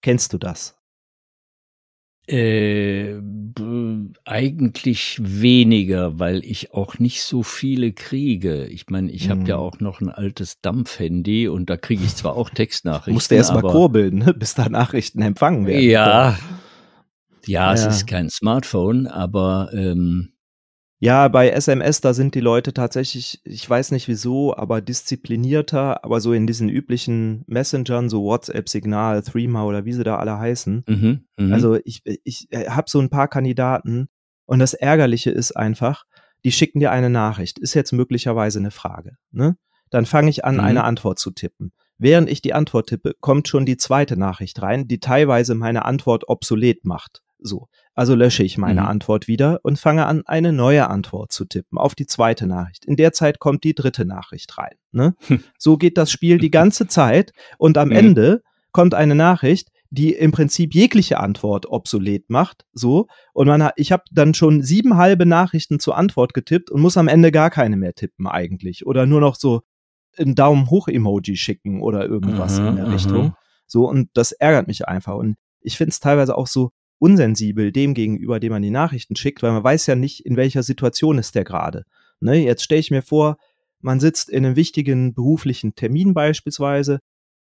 [0.00, 0.77] Kennst du das?
[2.30, 3.14] Äh,
[4.26, 8.66] eigentlich weniger, weil ich auch nicht so viele kriege.
[8.66, 9.62] Ich meine, ich habe ja hm.
[9.62, 13.14] auch noch ein altes Dampfhandy und da kriege ich zwar auch Textnachrichten.
[13.14, 14.34] Musst du erst mal kurbeln, ne?
[14.38, 15.88] bis da Nachrichten empfangen werden.
[15.88, 16.38] Ja, ja,
[17.46, 20.32] ja, es ist kein Smartphone, aber ähm,
[21.00, 26.20] ja, bei SMS, da sind die Leute tatsächlich, ich weiß nicht wieso, aber disziplinierter, aber
[26.20, 30.84] so in diesen üblichen Messengern, so WhatsApp, Signal, Threema oder wie sie da alle heißen.
[30.88, 31.54] Mhm, mh.
[31.54, 34.08] Also ich, ich äh, habe so ein paar Kandidaten
[34.46, 36.04] und das Ärgerliche ist einfach,
[36.44, 39.16] die schicken dir eine Nachricht, ist jetzt möglicherweise eine Frage.
[39.30, 39.56] Ne?
[39.90, 40.60] Dann fange ich an, mhm.
[40.60, 41.72] eine Antwort zu tippen.
[41.98, 46.28] Während ich die Antwort tippe, kommt schon die zweite Nachricht rein, die teilweise meine Antwort
[46.28, 47.22] obsolet macht.
[47.40, 47.68] So.
[47.94, 48.88] Also lösche ich meine mhm.
[48.88, 52.84] Antwort wieder und fange an, eine neue Antwort zu tippen auf die zweite Nachricht.
[52.84, 54.74] In der Zeit kommt die dritte Nachricht rein.
[54.92, 55.14] Ne?
[55.58, 57.96] So geht das Spiel die ganze Zeit und am mhm.
[57.96, 62.66] Ende kommt eine Nachricht, die im Prinzip jegliche Antwort obsolet macht.
[62.72, 63.06] So.
[63.32, 67.08] Und man ich habe dann schon sieben halbe Nachrichten zur Antwort getippt und muss am
[67.08, 68.86] Ende gar keine mehr tippen eigentlich.
[68.86, 69.62] Oder nur noch so
[70.18, 73.34] ein Daumen hoch Emoji schicken oder irgendwas aha, in der Richtung.
[73.66, 75.14] So, und das ärgert mich einfach.
[75.14, 79.42] Und ich finde es teilweise auch so, unsensibel dem gegenüber, dem man die Nachrichten schickt,
[79.42, 81.84] weil man weiß ja nicht, in welcher Situation ist der gerade.
[82.20, 83.36] Ne, jetzt stelle ich mir vor,
[83.80, 87.00] man sitzt in einem wichtigen beruflichen Termin beispielsweise,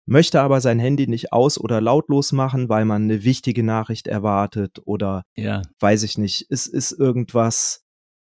[0.06, 4.80] möchte aber sein Handy nicht aus- oder lautlos machen, weil man eine wichtige Nachricht erwartet
[4.84, 5.62] oder ja.
[5.80, 7.84] weiß ich nicht, es ist irgendwas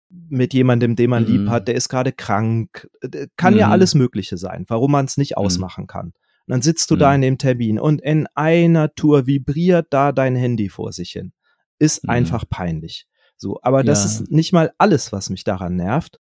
[0.09, 1.29] mit jemandem, den man mhm.
[1.29, 2.89] lieb hat, der ist gerade krank,
[3.35, 3.59] kann mhm.
[3.59, 5.37] ja alles Mögliche sein, warum man es nicht mhm.
[5.37, 6.13] ausmachen kann.
[6.47, 6.99] Und dann sitzt du mhm.
[6.99, 11.31] da in dem Termin und in einer Tour vibriert da dein Handy vor sich hin.
[11.79, 12.09] Ist mhm.
[12.09, 13.07] einfach peinlich.
[13.37, 13.83] So, aber ja.
[13.83, 16.19] das ist nicht mal alles, was mich daran nervt.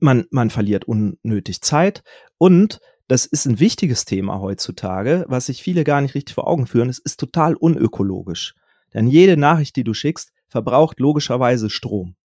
[0.00, 2.02] Man, man verliert unnötig Zeit
[2.38, 6.66] und das ist ein wichtiges Thema heutzutage, was sich viele gar nicht richtig vor Augen
[6.66, 6.90] führen.
[6.90, 8.54] Es ist total unökologisch.
[8.92, 12.16] Denn jede Nachricht, die du schickst, verbraucht logischerweise Strom.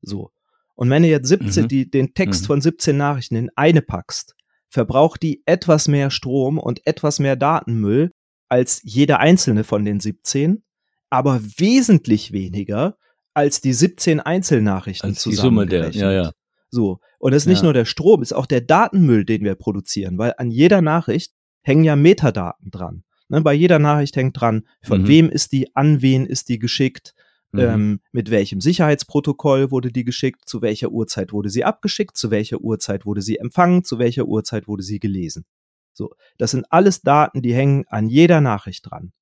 [0.00, 0.30] So.
[0.74, 1.68] Und wenn du jetzt 17, mhm.
[1.68, 2.46] die, den Text mhm.
[2.46, 4.34] von 17 Nachrichten in eine packst,
[4.72, 8.10] verbraucht die etwas mehr Strom und etwas mehr Datenmüll
[8.48, 10.64] als jede einzelne von den 17,
[11.10, 12.96] aber wesentlich weniger
[13.34, 16.32] als die 17 Einzelnachrichten als die Summe der, ja, ja.
[16.70, 17.00] So.
[17.18, 17.50] Und es ist ja.
[17.50, 20.80] nicht nur der Strom, es ist auch der Datenmüll, den wir produzieren, weil an jeder
[20.80, 21.32] Nachricht
[21.62, 23.04] hängen ja Metadaten dran.
[23.28, 25.08] Ne, bei jeder Nachricht hängt dran, von mhm.
[25.08, 27.14] wem ist die, an wen ist die geschickt,
[27.52, 27.60] Mhm.
[27.60, 32.60] Ähm, mit welchem Sicherheitsprotokoll wurde die geschickt, zu welcher Uhrzeit wurde sie abgeschickt, zu welcher
[32.60, 35.44] Uhrzeit wurde sie empfangen, zu welcher Uhrzeit wurde sie gelesen.
[35.92, 39.12] So, das sind alles Daten, die hängen an jeder Nachricht dran.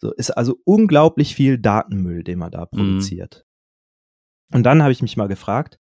[0.00, 2.76] So, ist also unglaublich viel Datenmüll, den man da mhm.
[2.76, 3.44] produziert.
[4.52, 5.80] Und dann habe ich mich mal gefragt,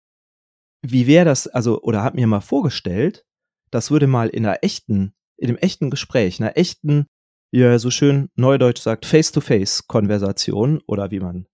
[0.82, 3.26] wie wäre das, also, oder habe mir mal vorgestellt,
[3.72, 7.08] das würde mal in einer echten, in einem echten Gespräch, einer echten,
[7.54, 11.46] wie er so schön neudeutsch sagt, Face-to-Face-Konversation oder wie man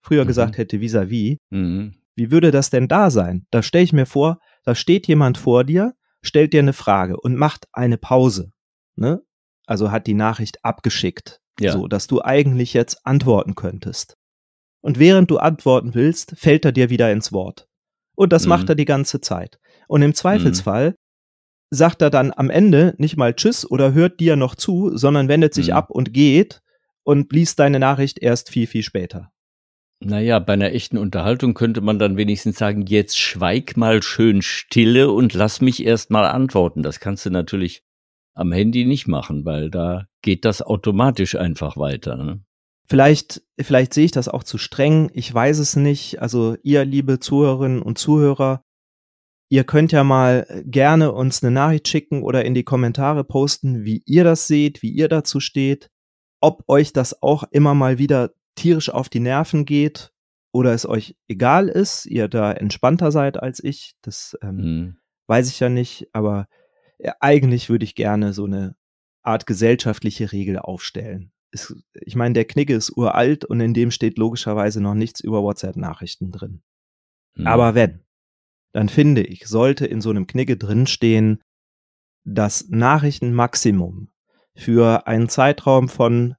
[0.00, 0.28] früher mhm.
[0.28, 1.94] gesagt hätte, vis-à-vis, -vis, mhm.
[2.16, 3.46] wie würde das denn da sein?
[3.50, 7.36] Da stelle ich mir vor, da steht jemand vor dir, stellt dir eine Frage und
[7.36, 8.50] macht eine Pause.
[8.96, 9.20] Ne?
[9.66, 11.72] Also hat die Nachricht abgeschickt, ja.
[11.72, 14.16] so dass du eigentlich jetzt antworten könntest.
[14.80, 17.68] Und während du antworten willst, fällt er dir wieder ins Wort.
[18.14, 18.48] Und das mhm.
[18.48, 19.58] macht er die ganze Zeit.
[19.86, 20.94] Und im Zweifelsfall mhm.
[21.74, 25.54] Sagt er dann am Ende nicht mal Tschüss oder hört dir noch zu, sondern wendet
[25.54, 25.72] sich mhm.
[25.72, 26.60] ab und geht
[27.02, 29.32] und liest deine Nachricht erst viel, viel später.
[30.00, 35.10] Naja, bei einer echten Unterhaltung könnte man dann wenigstens sagen, jetzt schweig mal schön stille
[35.10, 36.82] und lass mich erst mal antworten.
[36.82, 37.84] Das kannst du natürlich
[38.34, 42.16] am Handy nicht machen, weil da geht das automatisch einfach weiter.
[42.16, 42.40] Ne?
[42.86, 45.10] Vielleicht, vielleicht sehe ich das auch zu streng.
[45.14, 46.20] Ich weiß es nicht.
[46.20, 48.62] Also ihr, liebe Zuhörerinnen und Zuhörer,
[49.52, 54.02] ihr könnt ja mal gerne uns eine Nachricht schicken oder in die Kommentare posten, wie
[54.06, 55.90] ihr das seht, wie ihr dazu steht,
[56.40, 60.10] ob euch das auch immer mal wieder tierisch auf die Nerven geht
[60.54, 63.92] oder es euch egal ist, ihr da entspannter seid als ich.
[64.00, 64.96] Das ähm, mhm.
[65.26, 66.48] weiß ich ja nicht, aber
[66.98, 68.74] ja, eigentlich würde ich gerne so eine
[69.22, 71.30] Art gesellschaftliche Regel aufstellen.
[71.50, 75.42] Es, ich meine, der Knigge ist uralt und in dem steht logischerweise noch nichts über
[75.42, 76.62] WhatsApp-Nachrichten drin.
[77.34, 77.46] Mhm.
[77.46, 78.02] Aber wenn,
[78.72, 81.42] dann finde ich, sollte in so einem Knigge drinstehen,
[82.24, 84.08] das Nachrichtenmaximum
[84.54, 86.36] für einen Zeitraum von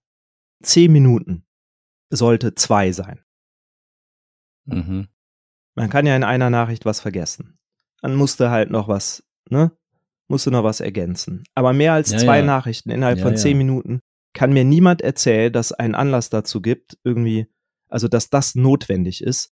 [0.61, 1.45] zehn Minuten
[2.09, 3.21] sollte zwei sein.
[4.65, 5.07] Mhm.
[5.75, 7.57] Man kann ja in einer Nachricht was vergessen.
[8.01, 9.71] Dann musste halt noch was, ne?
[10.27, 11.43] Musste noch was ergänzen.
[11.53, 12.45] Aber mehr als ja, zwei ja.
[12.45, 13.99] Nachrichten innerhalb ja, von zehn Minuten
[14.33, 17.47] kann mir niemand erzählen, dass einen Anlass dazu gibt, irgendwie,
[17.87, 19.53] also dass das notwendig ist.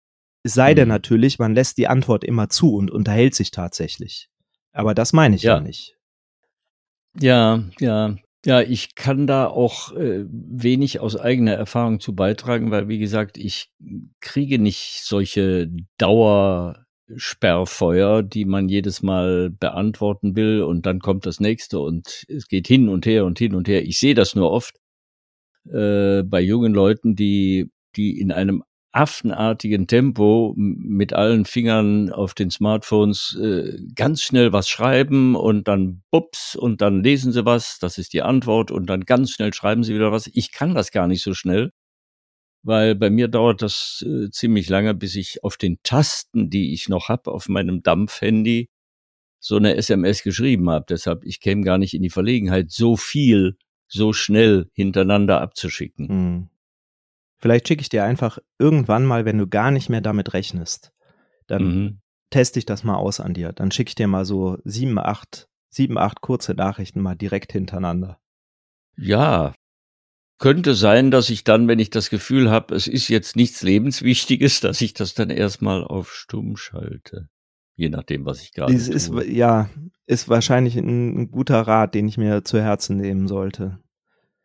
[0.47, 0.77] Es sei mhm.
[0.77, 4.29] denn natürlich, man lässt die Antwort immer zu und unterhält sich tatsächlich.
[4.73, 5.97] Aber das meine ich ja, nicht.
[7.19, 8.15] Ja, ja.
[8.45, 13.39] Ja, ich kann da auch äh, wenig aus eigener Erfahrung zu beitragen, weil wie gesagt,
[13.39, 13.73] ich
[14.21, 21.81] kriege nicht solche Dauersperrfeuer, die man jedes Mal beantworten will und dann kommt das nächste
[21.81, 23.83] und es geht hin und her und hin und her.
[23.83, 24.77] Ich sehe das nur oft
[25.69, 28.63] äh, bei jungen Leuten, die die in einem
[28.97, 36.03] affenartigen Tempo mit allen Fingern auf den Smartphones äh, ganz schnell was schreiben und dann
[36.11, 39.85] bups und dann lesen sie was, das ist die Antwort und dann ganz schnell schreiben
[39.85, 40.31] sie wieder was.
[40.33, 41.73] Ich kann das gar nicht so schnell,
[42.63, 46.89] weil bei mir dauert das äh, ziemlich lange, bis ich auf den Tasten, die ich
[46.89, 48.71] noch habe auf meinem Dampfhandy,
[49.41, 50.87] so eine SMS geschrieben habe.
[50.89, 56.07] Deshalb, ich käme gar nicht in die Verlegenheit, so viel so schnell hintereinander abzuschicken.
[56.07, 56.49] Mhm.
[57.38, 60.92] Vielleicht schicke ich dir einfach irgendwann mal, wenn du gar nicht mehr damit rechnest,
[61.46, 62.01] dann mhm.
[62.31, 63.53] teste ich das mal aus an dir.
[63.53, 68.18] Dann schicke ich dir mal so sieben, acht, sieben, acht kurze Nachrichten mal direkt hintereinander.
[68.96, 69.53] Ja,
[70.38, 74.61] könnte sein, dass ich dann, wenn ich das Gefühl habe, es ist jetzt nichts Lebenswichtiges,
[74.61, 77.29] dass ich das dann erstmal auf Stumm schalte.
[77.75, 78.94] Je nachdem, was ich gerade tue.
[78.94, 79.68] Ist, ja,
[80.07, 83.79] ist wahrscheinlich ein, ein guter Rat, den ich mir zu Herzen nehmen sollte.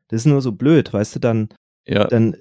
[0.10, 1.50] Das ist nur so blöd, weißt du, dann,
[1.86, 2.08] ja.
[2.08, 2.36] dann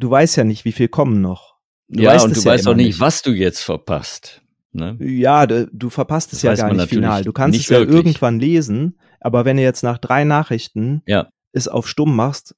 [0.00, 1.56] du weißt ja nicht, wie viel kommen noch.
[1.88, 4.42] Du ja, und du ja weißt auch nicht, nicht, was du jetzt verpasst.
[4.72, 4.96] Ne?
[5.00, 7.24] Ja, du, du verpasst es das ja gar nicht final.
[7.24, 7.96] Du kannst es ja wirklich.
[7.96, 11.28] irgendwann lesen, aber wenn du jetzt nach drei Nachrichten ja.
[11.52, 12.54] es auf stumm machst,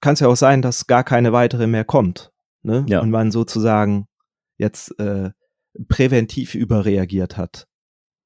[0.00, 2.30] kann es ja auch sein, dass gar keine weitere mehr kommt.
[2.62, 2.86] Ne?
[2.88, 3.00] Ja.
[3.00, 4.06] Und man sozusagen
[4.58, 5.30] jetzt äh,
[5.88, 7.66] präventiv überreagiert hat.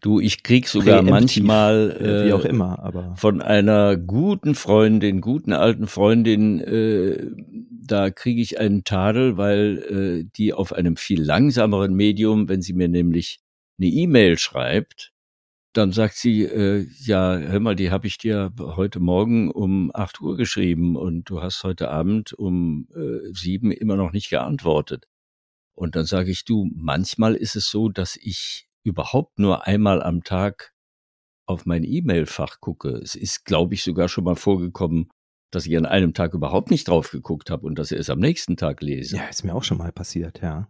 [0.01, 5.53] Du, ich krieg sogar manchmal äh, wie auch immer, aber von einer guten Freundin, guten
[5.53, 7.31] alten Freundin, äh,
[7.71, 12.73] da kriege ich einen Tadel, weil äh, die auf einem viel langsameren Medium, wenn sie
[12.73, 13.41] mir nämlich
[13.79, 15.13] eine E-Mail schreibt,
[15.75, 20.21] dann sagt sie, äh, ja, hör mal, die habe ich dir heute Morgen um acht
[20.21, 25.07] Uhr geschrieben und du hast heute Abend um äh, sieben immer noch nicht geantwortet.
[25.75, 30.23] Und dann sage ich, du, manchmal ist es so, dass ich überhaupt nur einmal am
[30.23, 30.73] Tag
[31.47, 32.90] auf mein E-Mail-Fach gucke.
[32.90, 35.11] Es ist, glaube ich, sogar schon mal vorgekommen,
[35.51, 38.21] dass ich an einem Tag überhaupt nicht drauf geguckt habe und dass ich es am
[38.21, 39.16] nächsten Tag lese.
[39.16, 40.69] Ja, ist mir auch schon mal passiert, ja.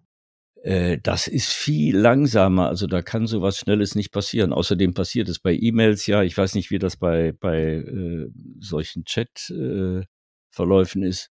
[0.63, 4.53] Äh, das ist viel langsamer, also da kann sowas Schnelles nicht passieren.
[4.53, 9.05] Außerdem passiert es bei E-Mails ja, ich weiß nicht, wie das bei, bei äh, solchen
[9.05, 11.31] Chat-Verläufen äh, ist.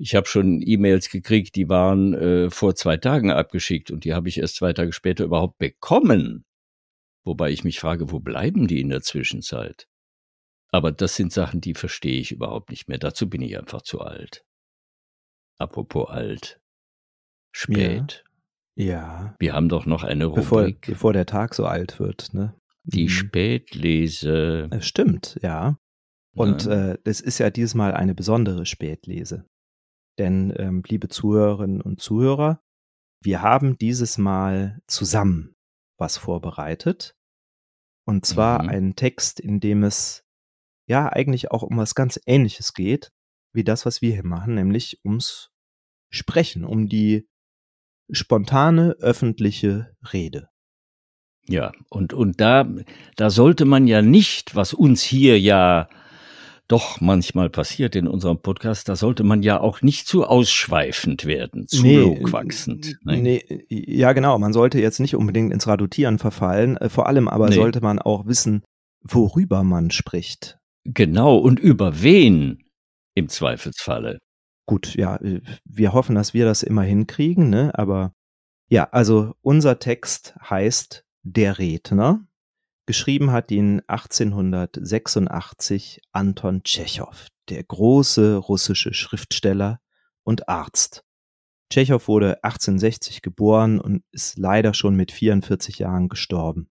[0.00, 4.28] Ich habe schon E-Mails gekriegt, die waren äh, vor zwei Tagen abgeschickt und die habe
[4.28, 6.44] ich erst zwei Tage später überhaupt bekommen.
[7.24, 9.86] Wobei ich mich frage, wo bleiben die in der Zwischenzeit?
[10.70, 12.98] Aber das sind Sachen, die verstehe ich überhaupt nicht mehr.
[12.98, 14.44] Dazu bin ich einfach zu alt.
[15.58, 16.60] Apropos alt.
[17.52, 18.24] Spät.
[18.76, 19.34] Ja.
[19.40, 20.86] Wir haben doch noch eine Bevor, Rubrik.
[20.86, 22.54] bevor der Tag so alt wird, ne?
[22.84, 23.08] Die Mhm.
[23.08, 24.68] Spätlese.
[24.70, 25.76] Es stimmt, ja.
[26.36, 26.92] Und Ja.
[26.92, 29.44] äh, das ist ja diesmal eine besondere Spätlese.
[30.18, 32.60] Denn, ähm, liebe Zuhörerinnen und Zuhörer,
[33.22, 35.56] wir haben dieses Mal zusammen
[35.98, 37.16] was vorbereitet.
[38.06, 38.68] Und zwar Mhm.
[38.68, 40.24] einen Text, in dem es
[40.88, 43.12] ja eigentlich auch um was ganz Ähnliches geht,
[43.52, 45.50] wie das, was wir hier machen, nämlich ums
[46.10, 47.28] Sprechen, um die
[48.10, 50.48] spontane öffentliche Rede.
[51.48, 52.68] Ja, und, und da,
[53.16, 55.88] da sollte man ja nicht, was uns hier ja
[56.68, 61.66] doch manchmal passiert in unserem Podcast, da sollte man ja auch nicht zu ausschweifend werden,
[61.66, 62.98] zu logwachsend.
[63.04, 63.16] ne?
[63.16, 67.48] Nee, ja genau, man sollte jetzt nicht unbedingt ins Radutieren verfallen, äh, vor allem aber
[67.48, 67.54] Nee.
[67.56, 68.62] sollte man auch wissen,
[69.02, 70.58] worüber man spricht.
[70.84, 72.64] Genau, und über wen
[73.14, 74.18] im Zweifelsfalle.
[74.66, 77.70] Gut, ja, äh, wir hoffen, dass wir das immer hinkriegen, ne?
[77.74, 78.12] Aber
[78.68, 82.26] ja, also unser Text heißt Der Redner.
[82.88, 89.82] Geschrieben hat ihn 1886 Anton Tschechow, der große russische Schriftsteller
[90.24, 91.04] und Arzt.
[91.70, 96.70] Tschechow wurde 1860 geboren und ist leider schon mit 44 Jahren gestorben.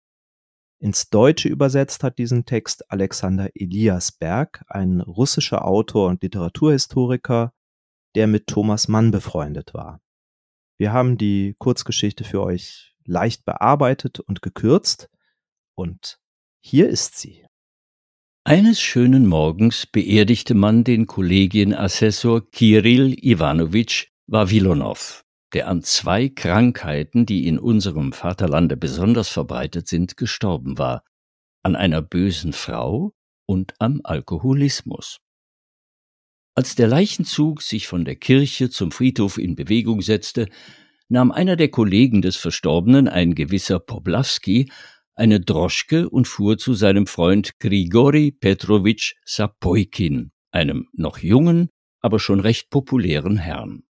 [0.77, 7.53] Ins Deutsche übersetzt hat diesen Text Alexander Eliasberg, ein russischer Autor und Literaturhistoriker,
[8.13, 9.99] der mit Thomas Mann befreundet war.
[10.77, 15.09] Wir haben die Kurzgeschichte für euch leicht bearbeitet und gekürzt
[15.75, 16.19] und
[16.61, 17.45] hier ist sie.
[18.45, 27.47] Eines schönen Morgens beerdigte man den Kollegienassessor Kirill Iwanowitsch Wawilonow, der an zwei Krankheiten, die
[27.47, 31.03] in unserem Vaterlande besonders verbreitet sind, gestorben war,
[31.63, 33.13] an einer bösen Frau
[33.45, 35.19] und am Alkoholismus.
[36.55, 40.49] Als der Leichenzug sich von der Kirche zum Friedhof in Bewegung setzte,
[41.09, 44.69] nahm einer der Kollegen des Verstorbenen, ein gewisser Poblawski,
[45.15, 52.39] eine Droschke und fuhr zu seinem Freund Grigori Petrowitsch Sapoikin, einem noch jungen, aber schon
[52.39, 53.83] recht populären Herrn.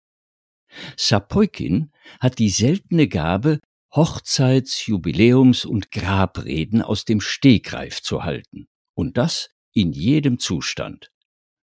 [0.96, 3.60] Sapoikin hat die seltene Gabe,
[3.94, 8.68] Hochzeits-, Jubiläums- und Grabreden aus dem Stegreif zu halten.
[8.94, 11.10] Und das in jedem Zustand.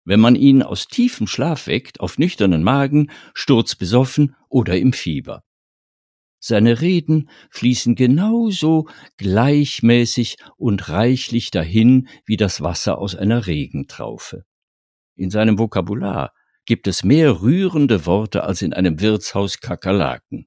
[0.04, 5.42] Wenn man ihn aus tiefem Schlaf weckt, auf nüchternen Magen, sturzbesoffen oder im Fieber.
[6.46, 14.44] Seine Reden fließen genauso gleichmäßig und reichlich dahin wie das Wasser aus einer Regentraufe.
[15.16, 16.34] In seinem Vokabular
[16.66, 20.46] gibt es mehr rührende Worte als in einem Wirtshaus Kakerlaken.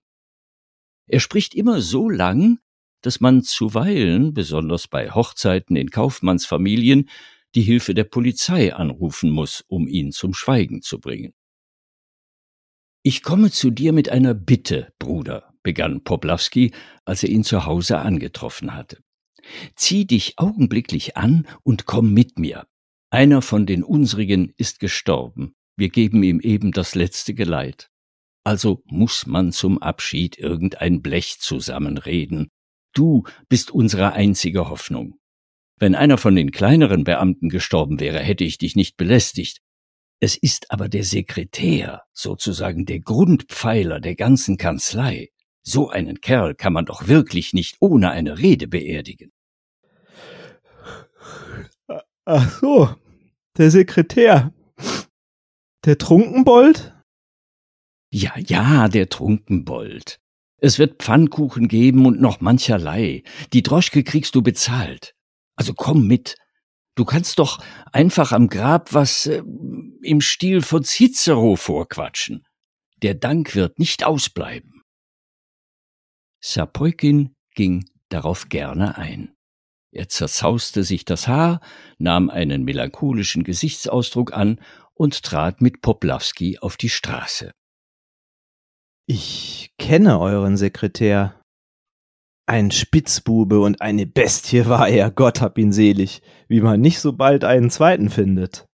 [1.07, 2.59] Er spricht immer so lang,
[3.01, 7.09] dass man zuweilen, besonders bei Hochzeiten in Kaufmannsfamilien,
[7.55, 11.33] die Hilfe der Polizei anrufen muss, um ihn zum Schweigen zu bringen.
[13.01, 16.71] Ich komme zu dir mit einer Bitte, Bruder, begann Poplawski,
[17.03, 19.03] als er ihn zu Hause angetroffen hatte.
[19.75, 22.67] Zieh dich augenblicklich an und komm mit mir.
[23.09, 25.55] Einer von den unsrigen ist gestorben.
[25.75, 27.89] Wir geben ihm eben das letzte Geleit.
[28.45, 32.47] Also muss man zum Abschied irgendein Blech zusammenreden.
[32.93, 35.15] Du bist unsere einzige Hoffnung.
[35.77, 39.59] Wenn einer von den kleineren Beamten gestorben wäre, hätte ich dich nicht belästigt.
[40.21, 45.29] Es ist aber der Sekretär, sozusagen der Grundpfeiler der ganzen Kanzlei.
[45.69, 49.33] So einen Kerl kann man doch wirklich nicht ohne eine Rede beerdigen.
[52.23, 52.95] Ach so,
[53.57, 54.53] der Sekretär.
[55.83, 56.95] Der Trunkenbold?
[58.13, 60.21] Ja, ja, der Trunkenbold.
[60.55, 63.23] Es wird Pfannkuchen geben und noch mancherlei.
[63.51, 65.15] Die Droschke kriegst du bezahlt.
[65.57, 66.37] Also komm mit.
[66.95, 69.43] Du kannst doch einfach am Grab was äh,
[70.01, 72.47] im Stil von Cicero vorquatschen.
[73.01, 74.76] Der Dank wird nicht ausbleiben.
[76.39, 79.33] Sapoikin ging darauf gerne ein.
[79.91, 81.61] Er zerzauste sich das Haar,
[81.97, 84.59] nahm einen melancholischen Gesichtsausdruck an
[84.93, 87.51] und trat mit Poplawski auf die Straße.
[89.07, 91.41] Ich kenne euren Sekretär.
[92.45, 97.13] Ein Spitzbube und eine Bestie war er, Gott hab ihn selig, wie man nicht so
[97.13, 98.65] bald einen zweiten findet.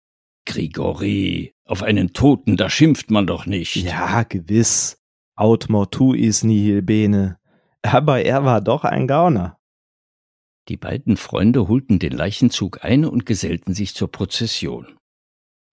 [0.46, 3.76] Grigori, auf einen Toten, da schimpft man doch nicht.
[3.76, 4.98] Ja, gewiss.
[5.36, 7.38] Aut mortuis nihil bene.
[7.82, 9.58] Aber er war doch ein Gauner.
[10.68, 14.98] Die beiden Freunde holten den Leichenzug ein und gesellten sich zur Prozession.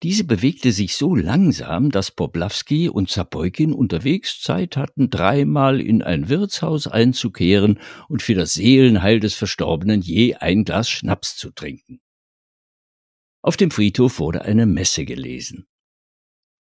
[0.02, 6.30] Diese bewegte sich so langsam, dass Poplawski und Zapoikin unterwegs Zeit hatten, dreimal in ein
[6.30, 12.00] Wirtshaus einzukehren und für das Seelenheil des Verstorbenen je ein Glas Schnaps zu trinken.
[13.42, 15.68] Auf dem Friedhof wurde eine Messe gelesen.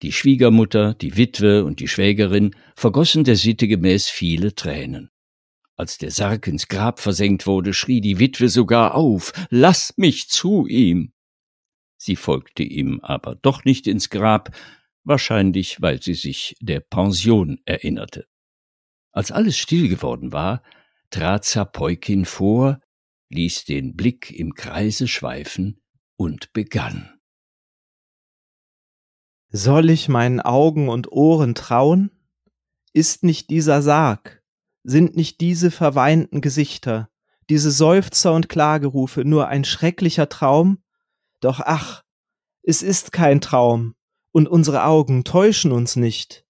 [0.03, 5.09] Die Schwiegermutter, die Witwe und die Schwägerin vergossen der Sitte gemäß viele Tränen.
[5.78, 10.67] Als der Sarg ins Grab versenkt wurde, schrie die Witwe sogar auf Lass mich zu
[10.67, 11.13] ihm.
[11.97, 14.55] Sie folgte ihm aber doch nicht ins Grab,
[15.03, 18.28] wahrscheinlich weil sie sich der Pension erinnerte.
[19.11, 20.63] Als alles still geworden war,
[21.09, 22.80] trat Zapeukin vor,
[23.30, 25.82] ließ den Blick im Kreise schweifen
[26.15, 27.19] und begann.
[29.49, 32.11] Soll ich meinen Augen und Ohren trauen?
[32.93, 34.43] Ist nicht dieser Sarg,
[34.86, 37.09] sind nicht diese verweinten Gesichter,
[37.49, 40.79] diese Seufzer und Klagerufe nur ein schrecklicher Traum?
[41.41, 42.03] Doch ach,
[42.63, 43.95] es ist kein Traum,
[44.31, 46.43] und unsere Augen täuschen uns nicht.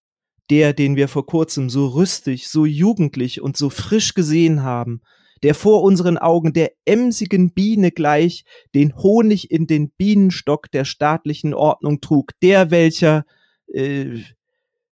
[0.50, 5.02] Der, den wir vor kurzem so rüstig, so jugendlich und so frisch gesehen haben,
[5.44, 11.54] der vor unseren Augen der emsigen Biene gleich den Honig in den Bienenstock der staatlichen
[11.54, 13.24] Ordnung trug, der welcher,
[13.68, 14.20] äh,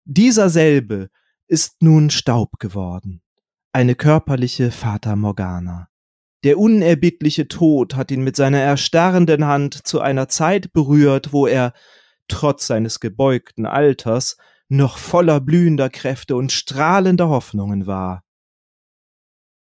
[0.04, 1.08] dieser selbe
[1.48, 3.22] ist nun Staub geworden,
[3.74, 5.88] eine körperliche Fata Morgana.
[6.44, 11.72] Der unerbittliche Tod hat ihn mit seiner erstarrenden Hand zu einer Zeit berührt, wo er
[12.28, 14.36] trotz seines gebeugten Alters,
[14.68, 18.22] noch voller blühender Kräfte und strahlender Hoffnungen war.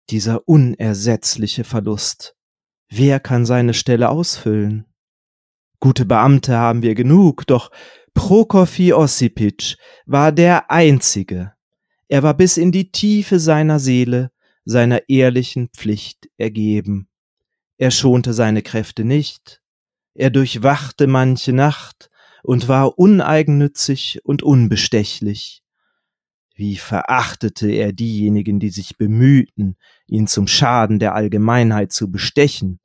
[0.10, 2.36] Dieser unersetzliche Verlust.
[2.90, 4.86] Wer kann seine Stelle ausfüllen?
[5.80, 7.72] Gute Beamte haben wir genug, doch
[8.14, 11.55] Prokofy Ossipitsch war der Einzige.
[12.08, 14.32] Er war bis in die Tiefe seiner Seele
[14.68, 17.08] seiner ehrlichen Pflicht ergeben.
[17.78, 19.62] Er schonte seine Kräfte nicht.
[20.16, 22.10] Er durchwachte manche Nacht,
[22.46, 25.64] und war uneigennützig und unbestechlich.
[26.54, 29.76] Wie verachtete er diejenigen, die sich bemühten,
[30.08, 32.80] ihn zum Schaden der Allgemeinheit zu bestechen,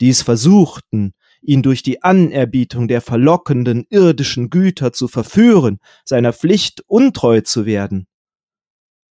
[0.00, 1.12] die es versuchten,
[1.42, 8.06] ihn durch die Anerbietung der verlockenden irdischen Güter zu verführen, seiner Pflicht untreu zu werden.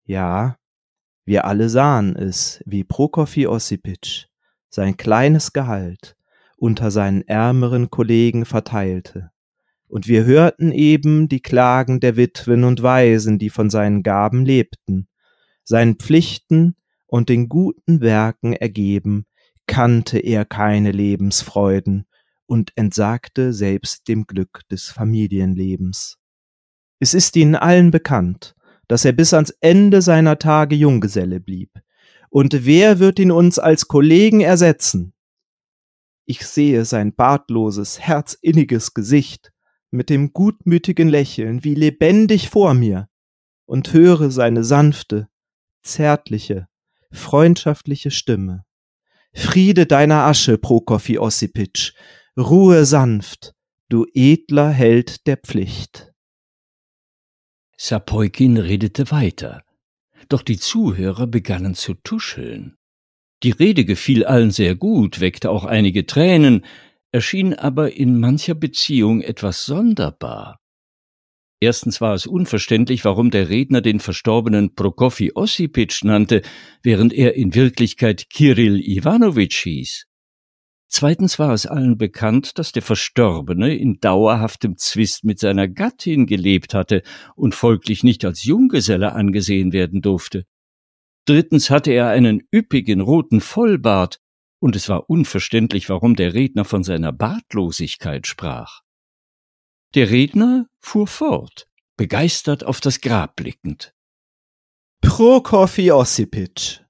[0.09, 0.57] Ja,
[1.23, 4.25] wir alle sahen es, wie Prokofy Ossipitsch
[4.71, 6.15] sein kleines Gehalt
[6.57, 9.29] unter seinen ärmeren Kollegen verteilte
[9.87, 15.07] und wir hörten eben die Klagen der Witwen und Waisen, die von seinen Gaben lebten.
[15.63, 19.27] Seinen Pflichten und den guten Werken ergeben,
[19.67, 22.07] kannte er keine Lebensfreuden
[22.47, 26.17] und entsagte selbst dem Glück des Familienlebens.
[26.99, 28.55] Es ist ihnen allen bekannt,
[28.89, 31.71] dass er bis ans Ende seiner Tage Junggeselle blieb.
[32.29, 35.13] Und wer wird ihn uns als Kollegen ersetzen?
[36.25, 39.51] Ich sehe sein bartloses, herzinniges Gesicht,
[39.91, 43.09] mit dem gutmütigen Lächeln wie lebendig vor mir
[43.65, 45.27] und höre seine sanfte,
[45.83, 46.67] zärtliche,
[47.11, 48.65] freundschaftliche Stimme.
[49.33, 51.93] Friede deiner Asche, Prokofy Ossipitsch,
[52.37, 53.53] Ruhe sanft,
[53.89, 56.08] du edler Held der Pflicht.
[57.81, 59.63] Sapeukin redete weiter,
[60.27, 62.75] doch die Zuhörer begannen zu tuscheln.
[63.41, 66.65] Die Rede gefiel allen sehr gut, weckte auch einige Tränen,
[67.13, 70.59] erschien aber in mancher Beziehung etwas sonderbar.
[71.61, 76.41] Erstens war es unverständlich, warum der Redner den verstorbenen Prokofy Ossipitsch nannte,
[76.83, 80.08] während er in Wirklichkeit Kirill Iwanowitsch hieß.
[80.91, 86.73] Zweitens war es allen bekannt, dass der Verstorbene in dauerhaftem Zwist mit seiner Gattin gelebt
[86.73, 87.03] hatte
[87.35, 90.45] und folglich nicht als Junggeselle angesehen werden durfte.
[91.25, 94.19] Drittens hatte er einen üppigen roten Vollbart,
[94.59, 98.81] und es war unverständlich, warum der Redner von seiner Bartlosigkeit sprach.
[99.93, 101.67] Der Redner fuhr fort,
[101.97, 103.93] begeistert auf das Grab blickend.
[105.01, 106.81] Prokofy Ossipitsch,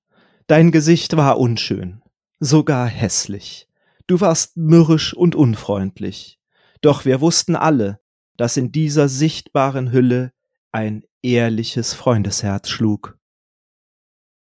[0.47, 2.01] dein Gesicht war unschön,
[2.39, 3.68] sogar hässlich.
[4.09, 6.39] Du warst mürrisch und unfreundlich.
[6.81, 7.99] Doch wir wussten alle,
[8.37, 10.33] dass in dieser sichtbaren Hülle
[10.71, 13.19] ein ehrliches Freundesherz schlug.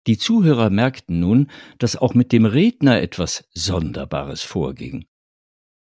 [0.05, 1.49] Die Zuhörer merkten nun,
[1.79, 5.05] dass auch mit dem Redner etwas Sonderbares vorging.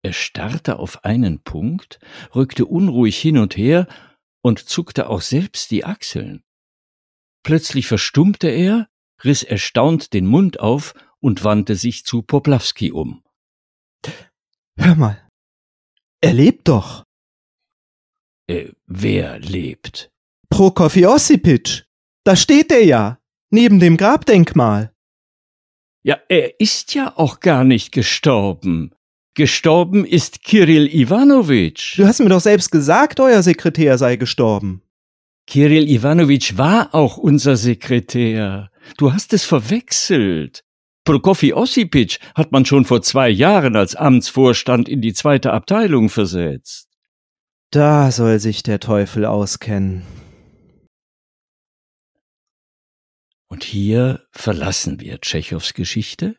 [0.03, 1.99] Er starrte auf einen Punkt,
[2.34, 3.88] rückte unruhig hin und her
[4.41, 6.45] und zuckte auch selbst die Achseln.
[7.43, 8.88] Plötzlich verstummte er,
[9.26, 13.24] riss erstaunt den Mund auf und wandte sich zu Poplawski um.
[14.77, 15.27] Hör mal,
[16.21, 17.03] er lebt doch.
[18.47, 20.09] Äh, wer lebt?
[20.49, 21.83] Prokofy Ossipitsch.
[22.23, 23.19] Da steht er ja.
[23.51, 24.91] Neben dem Grabdenkmal.
[26.03, 28.91] Ja, er ist ja auch gar nicht gestorben.
[29.35, 31.97] Gestorben ist Kirill Iwanowitsch.
[31.97, 34.81] Du hast mir doch selbst gesagt, euer Sekretär sei gestorben.
[35.47, 38.71] Kirill Iwanowitsch war auch unser Sekretär.
[38.97, 40.64] Du hast es verwechselt.
[41.06, 46.89] Prokofy Ossipitsch hat man schon vor zwei Jahren als Amtsvorstand in die zweite Abteilung versetzt.
[47.70, 50.01] Da soll sich der Teufel auskennen.
[53.47, 56.36] Und hier verlassen wir Tschechows Geschichte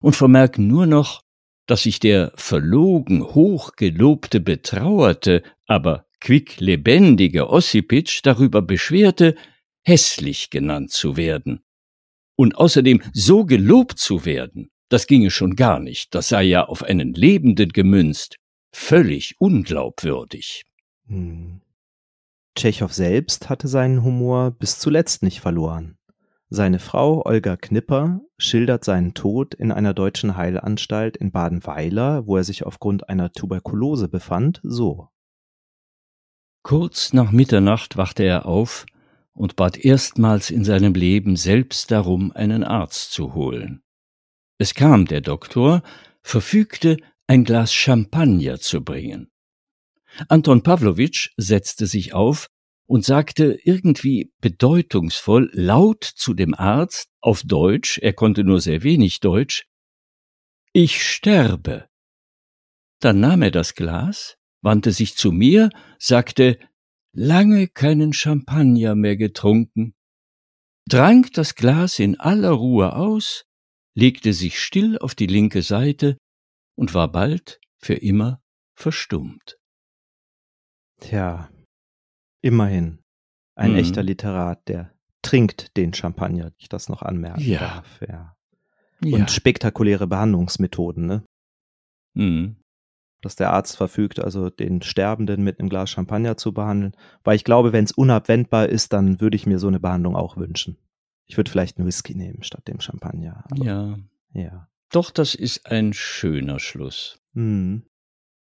[0.00, 1.22] und vermerken nur noch,
[1.66, 9.34] dass sich der verlogen hochgelobte, betrauerte, aber quicklebendige Ossipitsch darüber beschwerte,
[9.82, 11.62] hässlich genannt zu werden.
[12.40, 16.84] Und außerdem so gelobt zu werden, das ginge schon gar nicht, das sei ja auf
[16.84, 18.36] einen Lebenden gemünzt,
[18.70, 20.64] völlig unglaubwürdig.
[21.08, 21.62] Hm.
[22.54, 25.98] Tschechow selbst hatte seinen Humor bis zuletzt nicht verloren.
[26.48, 32.44] Seine Frau Olga Knipper schildert seinen Tod in einer deutschen Heilanstalt in Badenweiler, wo er
[32.44, 35.08] sich aufgrund einer Tuberkulose befand, so.
[36.62, 38.86] Kurz nach Mitternacht wachte er auf
[39.38, 43.82] und bat erstmals in seinem Leben selbst darum, einen Arzt zu holen.
[44.58, 45.82] Es kam der Doktor,
[46.22, 46.96] verfügte,
[47.28, 49.30] ein Glas Champagner zu bringen.
[50.28, 52.48] Anton Pawlowitsch setzte sich auf
[52.86, 59.20] und sagte irgendwie bedeutungsvoll laut zu dem Arzt auf Deutsch, er konnte nur sehr wenig
[59.20, 59.66] Deutsch,
[60.72, 61.88] ich sterbe.
[62.98, 66.58] Dann nahm er das Glas, wandte sich zu mir, sagte,
[67.18, 69.94] lange keinen Champagner mehr getrunken,
[70.88, 73.44] trank das Glas in aller Ruhe aus,
[73.94, 76.16] legte sich still auf die linke Seite
[76.76, 78.40] und war bald für immer
[78.74, 79.58] verstummt.
[81.00, 81.50] Tja,
[82.40, 83.00] immerhin.
[83.56, 83.78] Ein mhm.
[83.78, 87.58] echter Literat, der trinkt den Champagner, ich das noch anmerken ja.
[87.58, 88.00] darf.
[88.08, 88.36] Ja.
[89.02, 89.28] Und ja.
[89.28, 91.24] spektakuläre Behandlungsmethoden, ne?
[92.14, 92.62] Mhm.
[93.20, 96.94] Dass der Arzt verfügt, also den Sterbenden mit einem Glas Champagner zu behandeln.
[97.24, 100.36] Weil ich glaube, wenn es unabwendbar ist, dann würde ich mir so eine Behandlung auch
[100.36, 100.76] wünschen.
[101.26, 103.44] Ich würde vielleicht einen Whisky nehmen statt dem Champagner.
[103.54, 103.98] Ja.
[104.32, 104.68] Ja.
[104.90, 107.18] Doch, das ist ein schöner Schluss.
[107.32, 107.82] Mhm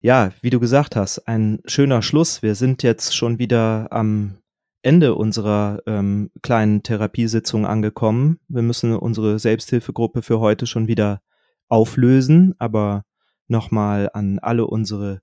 [0.01, 2.41] ja, wie du gesagt hast, ein schöner Schluss.
[2.41, 4.37] Wir sind jetzt schon wieder am
[4.81, 8.39] Ende unserer ähm, kleinen Therapiesitzung angekommen.
[8.47, 11.21] Wir müssen unsere Selbsthilfegruppe für heute schon wieder
[11.67, 13.03] auflösen, aber
[13.51, 15.21] nochmal an alle unsere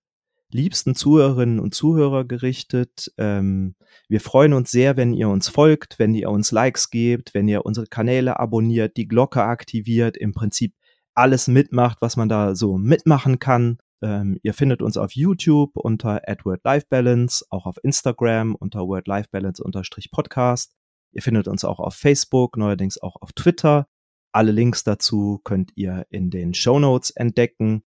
[0.50, 3.12] liebsten Zuhörerinnen und Zuhörer gerichtet.
[3.18, 3.74] Ähm,
[4.08, 7.66] wir freuen uns sehr, wenn ihr uns folgt, wenn ihr uns Likes gebt, wenn ihr
[7.66, 10.74] unsere Kanäle abonniert, die Glocke aktiviert, im Prinzip
[11.14, 13.78] alles mitmacht, was man da so mitmachen kann.
[14.00, 19.08] Ähm, ihr findet uns auf YouTube unter Edward Life Balance, auch auf Instagram unter Word
[19.08, 19.62] Life Balance
[20.10, 20.74] Podcast.
[21.12, 23.88] Ihr findet uns auch auf Facebook, neuerdings auch auf Twitter.
[24.32, 27.82] Alle Links dazu könnt ihr in den Show Notes entdecken.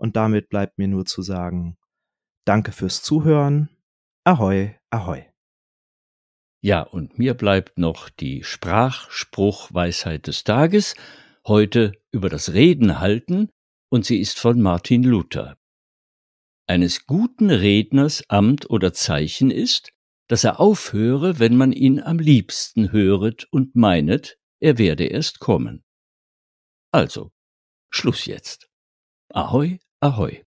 [0.00, 1.76] Und damit bleibt mir nur zu sagen,
[2.46, 3.68] danke fürs Zuhören.
[4.24, 5.26] Ahoi, ahoi.
[6.62, 10.94] Ja, und mir bleibt noch die Sprachspruchweisheit des Tages.
[11.46, 13.50] Heute über das Reden halten
[13.90, 15.58] und sie ist von Martin Luther.
[16.66, 19.92] Eines guten Redners Amt oder Zeichen ist,
[20.28, 25.84] dass er aufhöre, wenn man ihn am liebsten höret und meinet, er werde erst kommen.
[26.90, 27.32] Also,
[27.90, 28.70] Schluss jetzt.
[29.28, 30.42] Ahoi, ahoi.